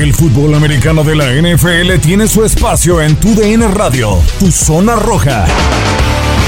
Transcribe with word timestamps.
El 0.00 0.14
fútbol 0.14 0.54
americano 0.54 1.04
de 1.04 1.14
la 1.14 1.26
NFL 1.26 2.00
tiene 2.00 2.26
su 2.26 2.42
espacio 2.42 3.02
en 3.02 3.20
Tu 3.20 3.34
DN 3.34 3.68
Radio, 3.68 4.18
Tu 4.38 4.50
Zona 4.50 4.96
Roja. 4.96 5.44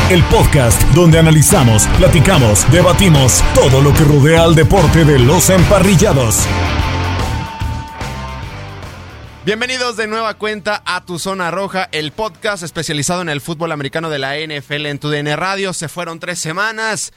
El 0.08 0.24
podcast 0.24 0.80
donde 0.94 1.18
analizamos, 1.18 1.86
platicamos, 1.98 2.64
debatimos 2.72 3.44
todo 3.54 3.82
lo 3.82 3.92
que 3.92 4.04
rodea 4.04 4.44
al 4.44 4.54
deporte 4.54 5.04
de 5.04 5.18
los 5.18 5.50
emparrillados. 5.50 6.46
Bienvenidos 9.44 9.98
de 9.98 10.06
nueva 10.06 10.32
cuenta 10.32 10.82
a 10.86 11.04
Tu 11.04 11.18
Zona 11.18 11.50
Roja, 11.50 11.90
el 11.92 12.12
podcast 12.12 12.62
especializado 12.62 13.20
en 13.20 13.28
el 13.28 13.42
fútbol 13.42 13.72
americano 13.72 14.08
de 14.08 14.18
la 14.18 14.38
NFL 14.38 14.86
en 14.86 14.98
Tu 14.98 15.10
DN 15.10 15.36
Radio. 15.36 15.74
Se 15.74 15.90
fueron 15.90 16.20
tres 16.20 16.38
semanas. 16.38 17.12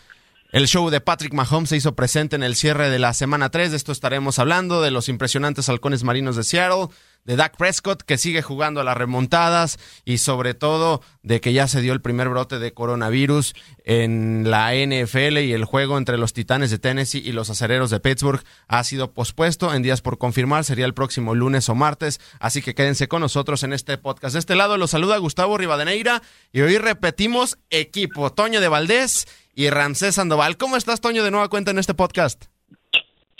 El 0.55 0.69
show 0.69 0.89
de 0.89 1.01
Patrick 1.01 1.33
Mahomes 1.33 1.67
se 1.67 1.75
hizo 1.75 1.95
presente 1.97 2.37
en 2.37 2.41
el 2.41 2.55
cierre 2.55 2.89
de 2.89 2.97
la 2.97 3.13
semana 3.13 3.49
3. 3.49 3.71
De 3.71 3.75
esto 3.75 3.91
estaremos 3.91 4.39
hablando, 4.39 4.81
de 4.81 4.89
los 4.89 5.09
impresionantes 5.09 5.67
halcones 5.67 6.05
marinos 6.05 6.37
de 6.37 6.45
Seattle, 6.45 6.87
de 7.25 7.35
Dak 7.35 7.57
Prescott, 7.57 8.03
que 8.03 8.17
sigue 8.17 8.41
jugando 8.41 8.79
a 8.79 8.83
las 8.83 8.95
remontadas, 8.95 9.77
y 10.05 10.19
sobre 10.19 10.53
todo 10.53 11.01
de 11.23 11.41
que 11.41 11.53
ya 11.53 11.67
se 11.67 11.81
dio 11.81 11.93
el 11.93 12.01
primer 12.01 12.29
brote 12.29 12.59
de 12.59 12.73
coronavirus 12.73 13.53
en 13.83 14.49
la 14.49 14.73
NFL 14.73 15.39
y 15.39 15.53
el 15.53 15.65
juego 15.65 15.97
entre 15.97 16.17
los 16.17 16.33
Titanes 16.33 16.71
de 16.71 16.79
Tennessee 16.79 17.21
y 17.25 17.31
los 17.31 17.49
Acereros 17.49 17.89
de 17.89 17.99
Pittsburgh 17.99 18.43
ha 18.67 18.83
sido 18.83 19.11
pospuesto 19.13 19.73
en 19.73 19.81
días 19.81 20.01
por 20.01 20.17
confirmar. 20.17 20.63
Sería 20.63 20.85
el 20.85 20.93
próximo 20.93 21.35
lunes 21.35 21.67
o 21.69 21.75
martes. 21.75 22.19
Así 22.39 22.61
que 22.61 22.75
quédense 22.75 23.07
con 23.07 23.21
nosotros 23.21 23.63
en 23.63 23.73
este 23.73 23.97
podcast. 23.97 24.33
De 24.33 24.39
este 24.39 24.55
lado 24.55 24.77
los 24.77 24.91
saluda 24.91 25.17
Gustavo 25.17 25.57
Rivadeneira 25.57 26.21
y 26.51 26.61
hoy 26.61 26.77
repetimos 26.77 27.57
equipo. 27.69 28.31
Toño 28.31 28.61
de 28.61 28.67
Valdés 28.67 29.25
y 29.55 29.69
Ramsés 29.69 30.15
Sandoval. 30.15 30.57
¿Cómo 30.57 30.77
estás, 30.77 31.01
Toño, 31.01 31.23
de 31.23 31.31
nueva 31.31 31.49
cuenta 31.49 31.71
en 31.71 31.79
este 31.79 31.93
podcast? 31.93 32.45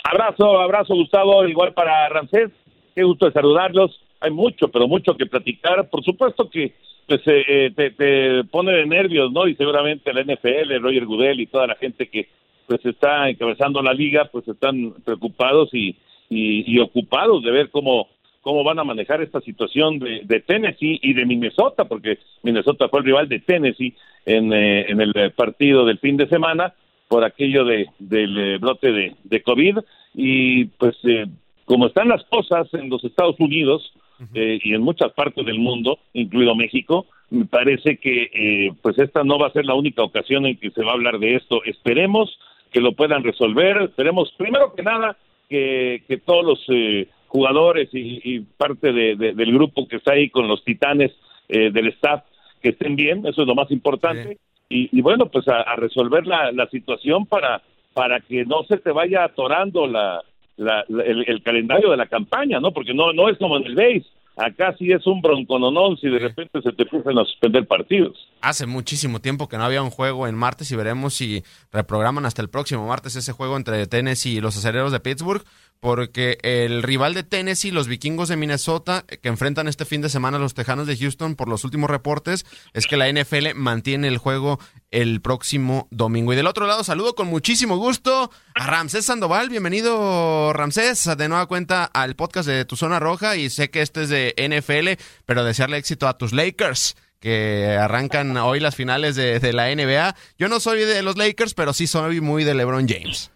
Abrazo, 0.04 0.60
abrazo, 0.60 0.94
Gustavo, 0.94 1.44
igual 1.46 1.74
para 1.74 2.08
Ramsés. 2.08 2.50
Qué 2.96 3.04
gusto 3.04 3.26
de 3.26 3.32
saludarlos. 3.32 4.00
Hay 4.20 4.30
mucho, 4.30 4.68
pero 4.68 4.88
mucho 4.88 5.14
que 5.18 5.26
platicar. 5.26 5.90
Por 5.90 6.02
supuesto 6.02 6.48
que 6.48 6.72
pues 7.06 7.20
eh, 7.26 7.70
te, 7.76 7.90
te, 7.90 8.42
pone 8.44 8.72
de 8.72 8.86
nervios, 8.86 9.30
¿no? 9.30 9.46
Y 9.46 9.54
seguramente 9.54 10.14
la 10.14 10.22
NFL, 10.22 10.80
Roger 10.80 11.04
Goodell 11.04 11.38
y 11.38 11.46
toda 11.46 11.66
la 11.66 11.74
gente 11.74 12.08
que 12.08 12.26
pues 12.66 12.84
está 12.86 13.28
encabezando 13.28 13.82
la 13.82 13.92
liga, 13.92 14.30
pues 14.32 14.48
están 14.48 14.94
preocupados 15.04 15.68
y, 15.74 15.94
y, 16.30 16.78
ocupados 16.80 17.44
de 17.44 17.50
ver 17.50 17.70
cómo 17.70 18.08
cómo 18.40 18.64
van 18.64 18.78
a 18.78 18.84
manejar 18.84 19.20
esta 19.20 19.40
situación 19.40 19.98
de, 19.98 20.22
de, 20.24 20.40
Tennessee 20.40 21.00
y 21.02 21.12
de 21.12 21.26
Minnesota, 21.26 21.84
porque 21.84 22.18
Minnesota 22.44 22.88
fue 22.88 23.00
el 23.00 23.06
rival 23.06 23.28
de 23.28 23.40
Tennessee 23.40 23.94
en, 24.24 24.52
eh, 24.52 24.86
en 24.88 25.00
el 25.00 25.32
partido 25.32 25.84
del 25.84 25.98
fin 25.98 26.16
de 26.16 26.28
semana 26.28 26.72
por 27.08 27.24
aquello 27.24 27.64
de, 27.64 27.88
del 27.98 28.38
eh, 28.38 28.58
brote 28.58 28.92
de, 28.92 29.16
de 29.24 29.42
COVID 29.42 29.78
y 30.14 30.64
pues 30.66 30.96
eh, 31.04 31.26
como 31.66 31.88
están 31.88 32.08
las 32.08 32.24
cosas 32.24 32.72
en 32.72 32.88
los 32.88 33.04
Estados 33.04 33.36
Unidos 33.38 33.92
eh, 34.34 34.58
y 34.62 34.72
en 34.72 34.80
muchas 34.80 35.12
partes 35.12 35.44
del 35.44 35.58
mundo, 35.58 35.98
incluido 36.14 36.54
México, 36.54 37.06
me 37.28 37.44
parece 37.44 37.98
que 37.98 38.30
eh, 38.32 38.72
pues 38.82 38.98
esta 38.98 39.24
no 39.24 39.38
va 39.38 39.48
a 39.48 39.52
ser 39.52 39.66
la 39.66 39.74
única 39.74 40.02
ocasión 40.02 40.46
en 40.46 40.56
que 40.56 40.70
se 40.70 40.82
va 40.82 40.92
a 40.92 40.94
hablar 40.94 41.18
de 41.18 41.34
esto. 41.34 41.62
Esperemos 41.64 42.38
que 42.72 42.80
lo 42.80 42.92
puedan 42.92 43.24
resolver. 43.24 43.82
Esperemos, 43.82 44.32
primero 44.36 44.72
que 44.74 44.82
nada, 44.82 45.16
que, 45.48 46.02
que 46.06 46.18
todos 46.18 46.44
los 46.44 46.64
eh, 46.68 47.08
jugadores 47.26 47.88
y, 47.92 48.20
y 48.22 48.40
parte 48.40 48.92
de, 48.92 49.16
de, 49.16 49.34
del 49.34 49.52
grupo 49.52 49.88
que 49.88 49.96
está 49.96 50.12
ahí 50.12 50.30
con 50.30 50.46
los 50.46 50.64
titanes 50.64 51.12
eh, 51.48 51.70
del 51.70 51.88
staff 51.88 52.22
que 52.62 52.70
estén 52.70 52.96
bien, 52.96 53.26
eso 53.26 53.42
es 53.42 53.48
lo 53.48 53.54
más 53.54 53.70
importante. 53.70 54.38
Y, 54.68 54.88
y, 54.96 55.00
bueno, 55.00 55.26
pues 55.26 55.46
a, 55.48 55.60
a 55.62 55.76
resolver 55.76 56.26
la, 56.26 56.52
la 56.52 56.68
situación 56.68 57.26
para, 57.26 57.62
para 57.92 58.20
que 58.20 58.44
no 58.44 58.64
se 58.64 58.78
te 58.78 58.90
vaya 58.90 59.24
atorando 59.24 59.86
la, 59.86 60.22
la, 60.56 60.84
la, 60.88 61.04
el, 61.04 61.24
el, 61.28 61.42
calendario 61.42 61.90
de 61.90 61.96
la 61.96 62.06
campaña, 62.06 62.60
¿no? 62.60 62.72
Porque 62.72 62.94
no, 62.94 63.12
no 63.12 63.28
es 63.28 63.38
como 63.38 63.56
en 63.56 63.66
el 63.66 63.74
base. 63.74 64.06
Acá 64.36 64.74
sí 64.78 64.92
es 64.92 65.06
un 65.06 65.22
broncononón 65.22 65.96
si 65.96 66.08
de 66.10 66.18
repente 66.18 66.60
se 66.60 66.70
te 66.72 66.82
empiezan 66.82 67.18
a 67.18 67.24
suspender 67.24 67.66
partidos. 67.66 68.14
Hace 68.42 68.66
muchísimo 68.66 69.18
tiempo 69.18 69.48
que 69.48 69.56
no 69.56 69.64
había 69.64 69.82
un 69.82 69.88
juego 69.88 70.28
en 70.28 70.34
martes 70.34 70.70
y 70.70 70.76
veremos 70.76 71.14
si 71.14 71.42
reprograman 71.72 72.26
hasta 72.26 72.42
el 72.42 72.50
próximo 72.50 72.86
martes 72.86 73.16
ese 73.16 73.32
juego 73.32 73.56
entre 73.56 73.86
Tennessee 73.86 74.36
y 74.36 74.40
los 74.42 74.54
acereros 74.58 74.92
de 74.92 75.00
Pittsburgh, 75.00 75.42
porque 75.80 76.38
el 76.42 76.82
rival 76.82 77.14
de 77.14 77.22
Tennessee, 77.22 77.70
los 77.70 77.88
vikingos 77.88 78.28
de 78.28 78.36
Minnesota, 78.36 79.04
que 79.06 79.28
enfrentan 79.28 79.68
este 79.68 79.84
fin 79.84 80.00
de 80.00 80.08
semana 80.08 80.36
a 80.36 80.40
los 80.40 80.54
Tejanos 80.54 80.86
de 80.86 80.96
Houston 80.96 81.36
por 81.36 81.48
los 81.48 81.64
últimos 81.64 81.90
reportes, 81.90 82.46
es 82.72 82.86
que 82.86 82.96
la 82.96 83.10
NFL 83.10 83.54
mantiene 83.54 84.08
el 84.08 84.18
juego 84.18 84.58
el 84.90 85.20
próximo 85.20 85.88
domingo. 85.90 86.32
Y 86.32 86.36
del 86.36 86.46
otro 86.46 86.66
lado, 86.66 86.84
saludo 86.84 87.14
con 87.14 87.28
muchísimo 87.28 87.76
gusto 87.76 88.30
a 88.54 88.66
Ramsés 88.66 89.06
Sandoval. 89.06 89.50
Bienvenido, 89.50 90.52
Ramsés, 90.52 91.08
de 91.16 91.28
nueva 91.28 91.46
cuenta 91.46 91.84
al 91.84 92.16
podcast 92.16 92.48
de 92.48 92.64
Tu 92.64 92.76
Zona 92.76 92.98
Roja. 92.98 93.36
Y 93.36 93.50
sé 93.50 93.70
que 93.70 93.82
este 93.82 94.02
es 94.04 94.08
de 94.08 94.34
NFL, 94.36 95.02
pero 95.24 95.44
desearle 95.44 95.76
éxito 95.76 96.08
a 96.08 96.18
tus 96.18 96.32
Lakers 96.32 96.96
que 97.20 97.76
arrancan 97.80 98.36
hoy 98.36 98.60
las 98.60 98.74
finales 98.74 99.16
de, 99.16 99.40
de, 99.40 99.52
la 99.52 99.74
NBA. 99.74 100.14
Yo 100.38 100.48
no 100.48 100.60
soy 100.60 100.80
de 100.80 101.02
los 101.02 101.16
Lakers, 101.16 101.54
pero 101.54 101.72
sí 101.72 101.86
soy 101.86 102.20
muy 102.20 102.44
de 102.44 102.54
LeBron 102.54 102.86
James. 102.88 103.30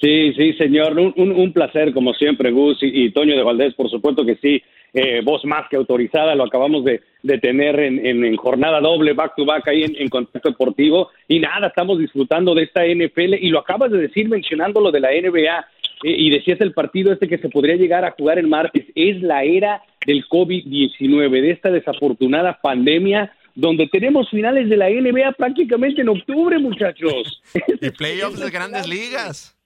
Sí, 0.00 0.32
sí, 0.34 0.52
señor. 0.54 0.98
Un, 0.98 1.12
un, 1.16 1.32
un 1.32 1.52
placer, 1.52 1.92
como 1.92 2.14
siempre, 2.14 2.50
Gus 2.50 2.78
y, 2.82 3.10
Toño 3.10 3.36
de 3.36 3.42
Valdés, 3.42 3.74
por 3.74 3.90
supuesto 3.90 4.24
que 4.24 4.36
sí. 4.36 4.62
Eh, 4.94 5.20
voz 5.22 5.44
más 5.44 5.68
que 5.68 5.76
autorizada, 5.76 6.34
lo 6.34 6.44
acabamos 6.44 6.82
de, 6.82 7.02
de 7.22 7.38
tener 7.38 7.78
en, 7.78 8.04
en, 8.06 8.24
en, 8.24 8.36
jornada 8.36 8.80
doble, 8.80 9.12
back 9.12 9.34
to 9.36 9.44
back, 9.44 9.68
ahí 9.68 9.82
en, 9.82 9.94
en, 9.96 10.08
contacto 10.08 10.48
deportivo. 10.48 11.10
Y 11.26 11.40
nada, 11.40 11.68
estamos 11.68 11.98
disfrutando 11.98 12.54
de 12.54 12.62
esta 12.64 12.86
NFL. 12.86 13.34
Y 13.34 13.50
lo 13.50 13.58
acabas 13.58 13.90
de 13.90 13.98
decir 13.98 14.28
mencionando 14.28 14.80
lo 14.80 14.90
de 14.90 15.00
la 15.00 15.10
NBA. 15.10 15.66
Y 16.04 16.30
decías 16.30 16.60
el 16.60 16.72
partido 16.72 17.12
este 17.12 17.26
que 17.26 17.38
se 17.38 17.48
podría 17.48 17.74
llegar 17.74 18.04
a 18.04 18.12
jugar 18.12 18.38
el 18.38 18.46
martes. 18.46 18.86
Es 18.94 19.20
la 19.20 19.42
era 19.42 19.82
del 20.06 20.24
COVID-19, 20.28 21.28
de 21.28 21.50
esta 21.50 21.70
desafortunada 21.70 22.58
pandemia 22.62 23.32
donde 23.56 23.88
tenemos 23.88 24.30
finales 24.30 24.68
de 24.68 24.76
la 24.76 24.88
NBA 24.88 25.32
prácticamente 25.32 26.02
en 26.02 26.08
octubre, 26.10 26.56
muchachos. 26.60 27.42
Y 27.80 27.90
playoffs 27.90 28.38
de 28.38 28.50
grandes 28.50 28.86
ligas. 28.86 29.57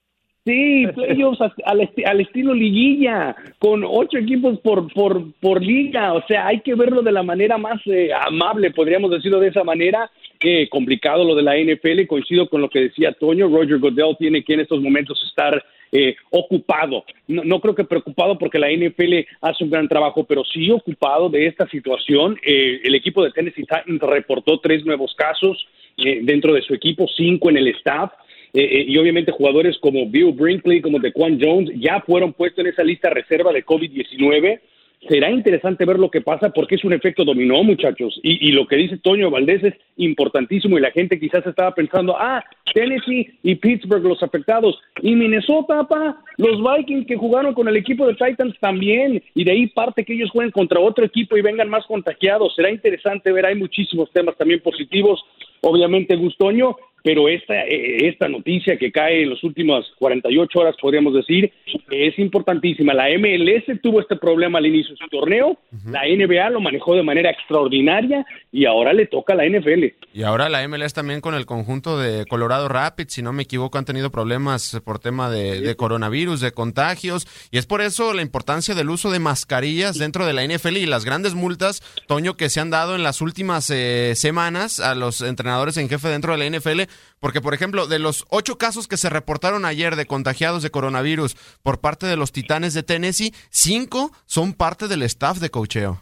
Sí, 0.45 0.87
playoffs 0.95 1.41
al, 1.65 1.81
esti 1.81 2.05
al, 2.05 2.21
estilo 2.21 2.53
liguilla, 2.53 3.37
con 3.59 3.85
ocho 3.85 4.19
equipos 4.19 4.59
por, 4.61 4.93
por, 4.93 5.33
por 5.41 5.63
liga. 5.63 6.15
O 6.15 6.27
sea, 6.27 6.49
hay 6.49 6.61
que 6.61 6.75
verlo 6.75 7.03
de 7.03 7.13
la 7.13 7.23
manera 7.23 7.59
más 7.59 7.81
eh, 7.87 8.11
amable, 8.13 8.73
podríamos 8.73 9.11
decirlo 9.11 9.41
de 9.41 9.49
esa 9.49 9.65
manera. 9.65 10.11
Eh, 10.45 10.69
complicado 10.69 11.23
lo 11.23 11.37
de 11.37 11.43
la 11.43 11.57
NFL, 11.57 12.07
coincido 12.09 12.49
con 12.49 12.61
lo 12.61 12.69
que 12.69 12.81
decía 12.81 13.13
Toño. 13.13 13.49
Roger 13.49 13.79
Goodell 13.79 14.17
tiene 14.19 14.43
que 14.43 14.55
en 14.55 14.61
estos 14.61 14.81
momentos 14.81 15.23
estar 15.29 15.63
eh, 15.95 16.17
ocupado. 16.31 17.05
No, 17.29 17.61
creo 17.61 17.75
que 17.75 17.85
preocupado 17.85 18.39
porque 18.39 18.59
la 18.59 18.71
NFL 18.71 19.29
hace 19.43 19.63
un 19.63 19.71
gran 19.71 19.87
trabajo, 19.89 20.25
pero 20.25 20.43
sí 20.43 20.71
ocupado 20.71 21.29
de 21.29 21.47
esta 21.47 21.69
situación. 21.69 22.39
Eh, 22.43 22.81
el 22.83 22.95
equipo 22.95 23.23
de 23.23 23.31
Tennessee 23.31 23.67
Titans 23.67 24.01
reportó 24.01 24.59
tres 24.59 24.87
nuevos 24.87 25.15
casos 25.15 25.69
eh, 25.99 26.21
dentro 26.23 26.55
de 26.55 26.63
su 26.63 26.73
equipo, 26.73 27.07
cinco 27.15 27.51
en 27.51 27.59
el 27.59 27.69
staff. 27.69 28.11
Y 28.55 28.97
obviamente 28.99 29.33
jugadores 29.33 29.79
como 29.79 30.07
Bill 30.09 30.33
Brinkley, 30.33 30.83
como 30.83 30.99
DeQuan 30.99 31.39
Jones, 31.41 31.71
ya 31.77 32.01
fueron 32.01 32.33
puestos 32.33 32.65
en 32.65 32.71
esa 32.71 32.85
lista 32.85 33.09
reserva 33.11 33.53
de 33.53 33.65
COVID-19 33.65 34.61
será 35.09 35.31
interesante 35.31 35.85
ver 35.85 35.99
lo 35.99 36.11
que 36.11 36.21
pasa 36.21 36.51
porque 36.51 36.77
es 36.77 36.85
un 36.85 36.93
efecto 36.93 37.25
dominó, 37.25 37.63
muchachos. 37.65 38.19
Y, 38.23 38.53
lo 38.53 38.67
que 38.67 38.77
dice 38.77 38.99
Toño 38.99 39.31
Valdés 39.31 39.65
es 39.65 39.75
importantísimo 39.97 40.79
y 40.79 40.81
la 40.81 40.91
gente 40.91 41.19
quizás 41.19 41.45
estaba 41.47 41.75
pensando, 41.75 42.17
ah, 42.17 42.45
Tennessee 42.73 43.31
y 43.43 43.55
Pittsburgh 43.57 44.05
los 44.05 44.23
afectados. 44.23 44.79
Y 45.03 45.15
Minnesota, 45.15 45.85
pa, 45.85 46.23
los 46.37 46.63
Vikings 46.63 47.07
que 47.07 47.17
jugaron 47.17 47.55
con 47.55 47.69
el 47.69 47.77
equipo 47.77 48.07
de 48.07 48.15
Titans 48.15 48.57
también. 48.61 49.23
Y 49.35 49.45
de 49.45 49.51
ahí 49.51 49.67
parte 49.69 50.05
que 50.05 50.15
ellos 50.15 50.31
jueguen 50.31 50.53
contra 50.53 50.81
otro 50.81 51.05
equipo 51.05 51.37
y 51.37 51.43
vengan 51.43 51.69
más 51.69 51.85
contagiados. 51.87 52.55
Será 52.55 52.71
interesante 52.71 53.33
ver, 53.33 53.47
hay 53.47 53.57
muchísimos 53.57 54.11
temas 54.13 54.37
también 54.37 54.61
positivos. 54.61 55.25
Obviamente, 55.63 56.17
Gustoño, 56.17 56.77
pero 57.03 57.29
esta, 57.29 57.55
eh, 57.67 58.09
esta 58.09 58.29
noticia 58.29 58.77
que 58.77 58.93
cae 58.93 59.23
en 59.23 59.31
las 59.31 59.43
últimas 59.43 59.85
48 59.99 60.59
horas, 60.59 60.77
podríamos 60.81 61.15
decir, 61.15 61.53
es 61.91 62.19
importantísima. 62.19 62.95
La 62.95 63.09
MLS 63.19 63.81
tuvo 63.83 64.01
este 64.01 64.17
problema 64.17 64.59
al 64.59 64.67
inicio 64.67 64.95
de 64.95 64.99
su 64.99 65.09
torneo, 65.09 65.59
la 65.87 66.03
NBA 66.07 66.51
lo 66.51 66.61
manejó 66.61 66.95
de 66.95 67.03
manera 67.03 67.31
extraordinaria 67.31 68.25
y 68.51 68.67
ahora 68.67 68.93
le 68.93 69.07
toca 69.07 69.33
a 69.33 69.37
la 69.37 69.47
NFL. 69.47 69.85
Y 70.13 70.23
ahora 70.23 70.49
la 70.49 70.67
MLS 70.69 70.93
también 70.93 71.21
con 71.21 71.35
el 71.35 71.47
conjunto 71.47 71.99
de 71.99 72.27
Colorado 72.27 72.69
Rapids, 72.69 73.15
si 73.15 73.23
no 73.23 73.33
me 73.33 73.45
equivoco, 73.45 73.79
han 73.79 73.85
tenido 73.85 74.11
problemas 74.11 74.81
por 74.85 74.99
tema 74.99 75.31
de, 75.31 75.75
coronavirus, 75.77 76.41
de 76.41 76.53
contagios, 76.53 77.27
y 77.51 77.59
es 77.59 77.67
por 77.67 77.81
eso 77.81 78.13
la 78.13 78.23
importancia 78.23 78.75
del 78.75 78.91
uso 78.91 79.11
de 79.11 79.19
mascarillas 79.19 79.99
dentro 79.99 80.27
de 80.27 80.33
la 80.33 80.45
NFL 80.45 80.77
y 80.77 80.87
las 80.87 81.05
grandes 81.05 81.35
multas, 81.35 81.83
Toño, 82.07 82.37
que 82.37 82.49
se 82.49 82.61
han 82.61 82.71
dado 82.71 82.95
en 82.95 83.03
las 83.03 83.21
últimas 83.21 83.71
eh, 83.71 84.13
semanas 84.15 84.81
a 84.81 84.95
los 84.95 85.21
entrenadores 85.23 85.77
en 85.77 85.89
jefe 85.89 86.09
dentro 86.09 86.37
de 86.37 86.39
la 86.39 86.59
NFL 86.59 86.92
porque, 87.21 87.41
por 87.41 87.55
ejemplo, 87.55 87.87
de 87.87 87.99
los 87.99 88.25
ocho 88.31 88.59
casos 88.59 88.89
que 88.89 88.97
se 88.97 89.09
reportaron 89.09 89.65
ayer 89.65 89.97
de 89.97 90.07
contagiados 90.07 90.63
de 90.63 90.71
coronavirus 90.71 91.37
por 91.63 91.81
parte 91.81 92.07
de 92.07 92.17
los 92.17 92.33
Titanes 92.33 92.75
de 92.75 92.83
Tennessee, 92.83 93.33
cinco 93.51 94.11
son 94.27 94.55
parte 94.55 94.89
del 94.89 95.03
staff 95.03 95.39
de 95.39 95.51
cocheo. 95.51 96.01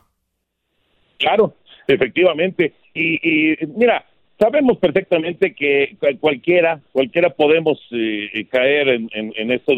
Claro, 1.19 1.54
efectivamente. 1.87 2.72
Y, 2.94 3.56
mira, 3.76 4.06
sabemos 4.38 4.78
perfectamente 4.78 5.54
que 5.54 5.96
cualquiera, 6.20 6.81
cualquiera 6.92 7.31
podemos 7.31 7.78
eh, 7.90 8.46
caer 8.50 8.88
en, 8.88 9.10
en, 9.12 9.50
esto 9.52 9.75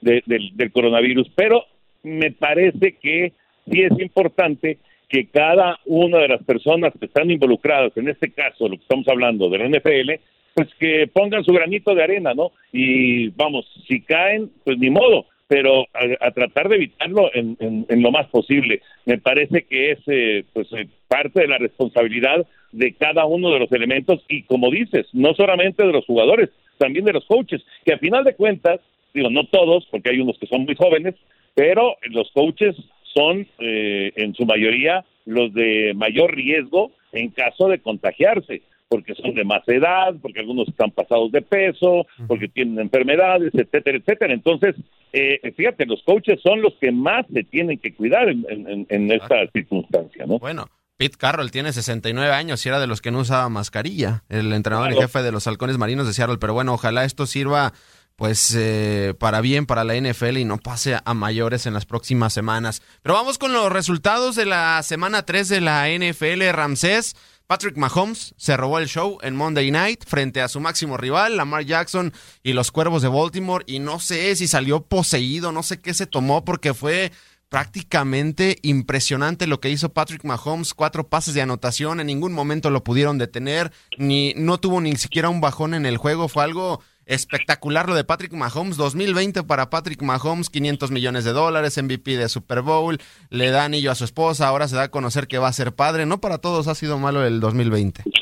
del 0.00 0.72
coronavirus, 0.72 1.28
pero 1.34 1.64
me 2.02 2.30
parece 2.30 2.96
que 3.02 3.32
sí 3.70 3.82
es 3.82 3.98
importante 3.98 4.78
que 5.08 5.26
cada 5.26 5.78
una 5.84 6.18
de 6.18 6.28
las 6.28 6.42
personas 6.44 6.92
que 6.98 7.06
están 7.06 7.30
involucradas, 7.30 7.96
en 7.96 8.08
este 8.08 8.32
caso, 8.32 8.68
lo 8.68 8.76
que 8.76 8.82
estamos 8.82 9.06
hablando 9.08 9.48
de 9.48 9.58
la 9.58 9.68
NFL, 9.68 10.12
pues 10.54 10.68
que 10.78 11.06
pongan 11.12 11.44
su 11.44 11.52
granito 11.52 11.94
de 11.94 12.02
arena, 12.02 12.34
¿no? 12.34 12.52
Y 12.72 13.28
vamos, 13.28 13.66
si 13.86 14.00
caen, 14.00 14.50
pues 14.64 14.78
ni 14.78 14.90
modo, 14.90 15.26
pero 15.48 15.86
a, 16.20 16.30
tratar 16.32 16.68
de 16.68 16.76
evitarlo 16.76 17.30
en, 17.34 17.56
en, 17.60 18.02
lo 18.02 18.10
más 18.10 18.26
posible. 18.28 18.80
Me 19.04 19.18
parece 19.18 19.64
que 19.64 19.92
es 19.92 19.98
eh, 20.06 20.44
pues 20.52 20.66
eh, 20.72 20.88
parte 21.08 21.42
de 21.42 21.48
la 21.48 21.58
responsabilidad 21.58 22.46
de 22.72 22.94
cada 22.94 23.26
uno 23.26 23.50
de 23.50 23.60
los 23.60 23.70
elementos 23.72 24.24
y 24.28 24.42
como 24.42 24.70
dices, 24.70 25.06
no 25.12 25.34
solamente 25.34 25.86
de 25.86 25.92
los 25.92 26.04
jugadores, 26.04 26.50
también 26.78 27.04
de 27.04 27.12
los 27.12 27.24
coaches, 27.26 27.62
que 27.84 27.94
a 27.94 27.98
final 27.98 28.24
de 28.24 28.34
cuentas, 28.34 28.80
digo, 29.14 29.30
no 29.30 29.44
todos, 29.44 29.86
porque 29.90 30.10
hay 30.10 30.20
unos 30.20 30.38
que 30.38 30.46
son 30.46 30.64
muy 30.64 30.74
jóvenes, 30.74 31.14
pero 31.54 31.96
los 32.10 32.30
coaches 32.32 32.76
son 33.16 33.46
eh, 33.58 34.12
en 34.14 34.34
su 34.34 34.44
mayoría 34.44 35.04
los 35.24 35.52
de 35.54 35.92
mayor 35.96 36.34
riesgo 36.34 36.92
en 37.12 37.30
caso 37.30 37.68
de 37.68 37.80
contagiarse, 37.80 38.62
porque 38.88 39.14
son 39.14 39.34
de 39.34 39.44
más 39.44 39.66
edad, 39.66 40.14
porque 40.20 40.40
algunos 40.40 40.68
están 40.68 40.90
pasados 40.90 41.32
de 41.32 41.42
peso, 41.42 42.06
porque 42.28 42.48
tienen 42.48 42.78
enfermedades, 42.78 43.52
etcétera, 43.54 43.98
etcétera. 43.98 44.34
Entonces, 44.34 44.76
eh, 45.12 45.40
fíjate, 45.56 45.86
los 45.86 46.02
coaches 46.02 46.40
son 46.42 46.60
los 46.60 46.74
que 46.74 46.92
más 46.92 47.26
se 47.32 47.42
tienen 47.44 47.78
que 47.78 47.94
cuidar 47.94 48.28
en, 48.28 49.10
esta 49.10 49.46
circunstancia, 49.52 50.26
¿no? 50.26 50.38
Bueno. 50.38 50.66
Pete 50.98 51.18
Carroll 51.18 51.50
tiene 51.50 51.74
69 51.74 52.32
años 52.32 52.64
y 52.64 52.70
era 52.70 52.80
de 52.80 52.86
los 52.86 53.02
que 53.02 53.10
no 53.10 53.18
usaba 53.18 53.50
mascarilla, 53.50 54.24
el 54.30 54.50
entrenador 54.54 54.90
y 54.92 54.96
jefe 54.96 55.22
de 55.22 55.30
los 55.30 55.46
halcones 55.46 55.76
marinos 55.76 56.06
de 56.06 56.14
Seattle. 56.14 56.38
Pero 56.40 56.54
bueno, 56.54 56.72
ojalá 56.72 57.04
esto 57.04 57.26
sirva 57.26 57.74
pues 58.16 58.54
eh, 58.56 59.14
para 59.18 59.42
bien 59.42 59.66
para 59.66 59.84
la 59.84 59.94
NFL 59.94 60.38
y 60.38 60.44
no 60.44 60.58
pase 60.58 60.98
a 61.04 61.14
mayores 61.14 61.66
en 61.66 61.74
las 61.74 61.84
próximas 61.84 62.32
semanas. 62.32 62.82
Pero 63.02 63.14
vamos 63.14 63.38
con 63.38 63.52
los 63.52 63.70
resultados 63.70 64.34
de 64.34 64.46
la 64.46 64.82
semana 64.82 65.24
3 65.24 65.48
de 65.48 65.60
la 65.60 65.86
NFL 65.88 66.50
Ramsés. 66.52 67.14
Patrick 67.46 67.76
Mahomes 67.76 68.34
se 68.36 68.56
robó 68.56 68.78
el 68.78 68.88
show 68.88 69.18
en 69.22 69.36
Monday 69.36 69.70
Night 69.70 70.04
frente 70.04 70.40
a 70.40 70.48
su 70.48 70.58
máximo 70.58 70.96
rival, 70.96 71.36
Lamar 71.36 71.64
Jackson 71.64 72.12
y 72.42 72.54
los 72.54 72.72
Cuervos 72.72 73.02
de 73.02 73.08
Baltimore. 73.08 73.64
Y 73.68 73.78
no 73.78 74.00
sé 74.00 74.34
si 74.34 74.48
salió 74.48 74.82
poseído, 74.82 75.52
no 75.52 75.62
sé 75.62 75.80
qué 75.80 75.94
se 75.94 76.06
tomó 76.06 76.44
porque 76.44 76.74
fue 76.74 77.12
prácticamente 77.48 78.58
impresionante 78.62 79.46
lo 79.46 79.60
que 79.60 79.70
hizo 79.70 79.92
Patrick 79.92 80.24
Mahomes, 80.24 80.74
cuatro 80.74 81.08
pases 81.08 81.34
de 81.34 81.42
anotación, 81.42 82.00
en 82.00 82.08
ningún 82.08 82.32
momento 82.32 82.70
lo 82.70 82.82
pudieron 82.82 83.18
detener, 83.18 83.72
ni 83.98 84.34
no 84.34 84.58
tuvo 84.58 84.80
ni 84.80 84.96
siquiera 84.96 85.28
un 85.28 85.40
bajón 85.40 85.74
en 85.74 85.86
el 85.86 85.96
juego, 85.96 86.26
fue 86.26 86.42
algo 86.42 86.82
Espectacular 87.06 87.88
lo 87.88 87.94
de 87.94 88.02
Patrick 88.02 88.32
Mahomes, 88.32 88.76
2020 88.76 89.44
para 89.44 89.70
Patrick 89.70 90.02
Mahomes, 90.02 90.50
500 90.50 90.90
millones 90.90 91.24
de 91.24 91.32
dólares, 91.32 91.80
MVP 91.80 92.16
de 92.16 92.28
Super 92.28 92.62
Bowl, 92.62 92.98
le 93.30 93.50
da 93.50 93.64
anillo 93.64 93.92
a 93.92 93.94
su 93.94 94.04
esposa, 94.04 94.48
ahora 94.48 94.66
se 94.66 94.74
da 94.74 94.82
a 94.82 94.90
conocer 94.90 95.28
que 95.28 95.38
va 95.38 95.46
a 95.46 95.52
ser 95.52 95.72
padre. 95.72 96.04
No 96.04 96.20
para 96.20 96.38
todos 96.38 96.66
ha 96.66 96.74
sido 96.74 96.98
malo 96.98 97.24
el 97.24 97.40
2020. 97.40 98.02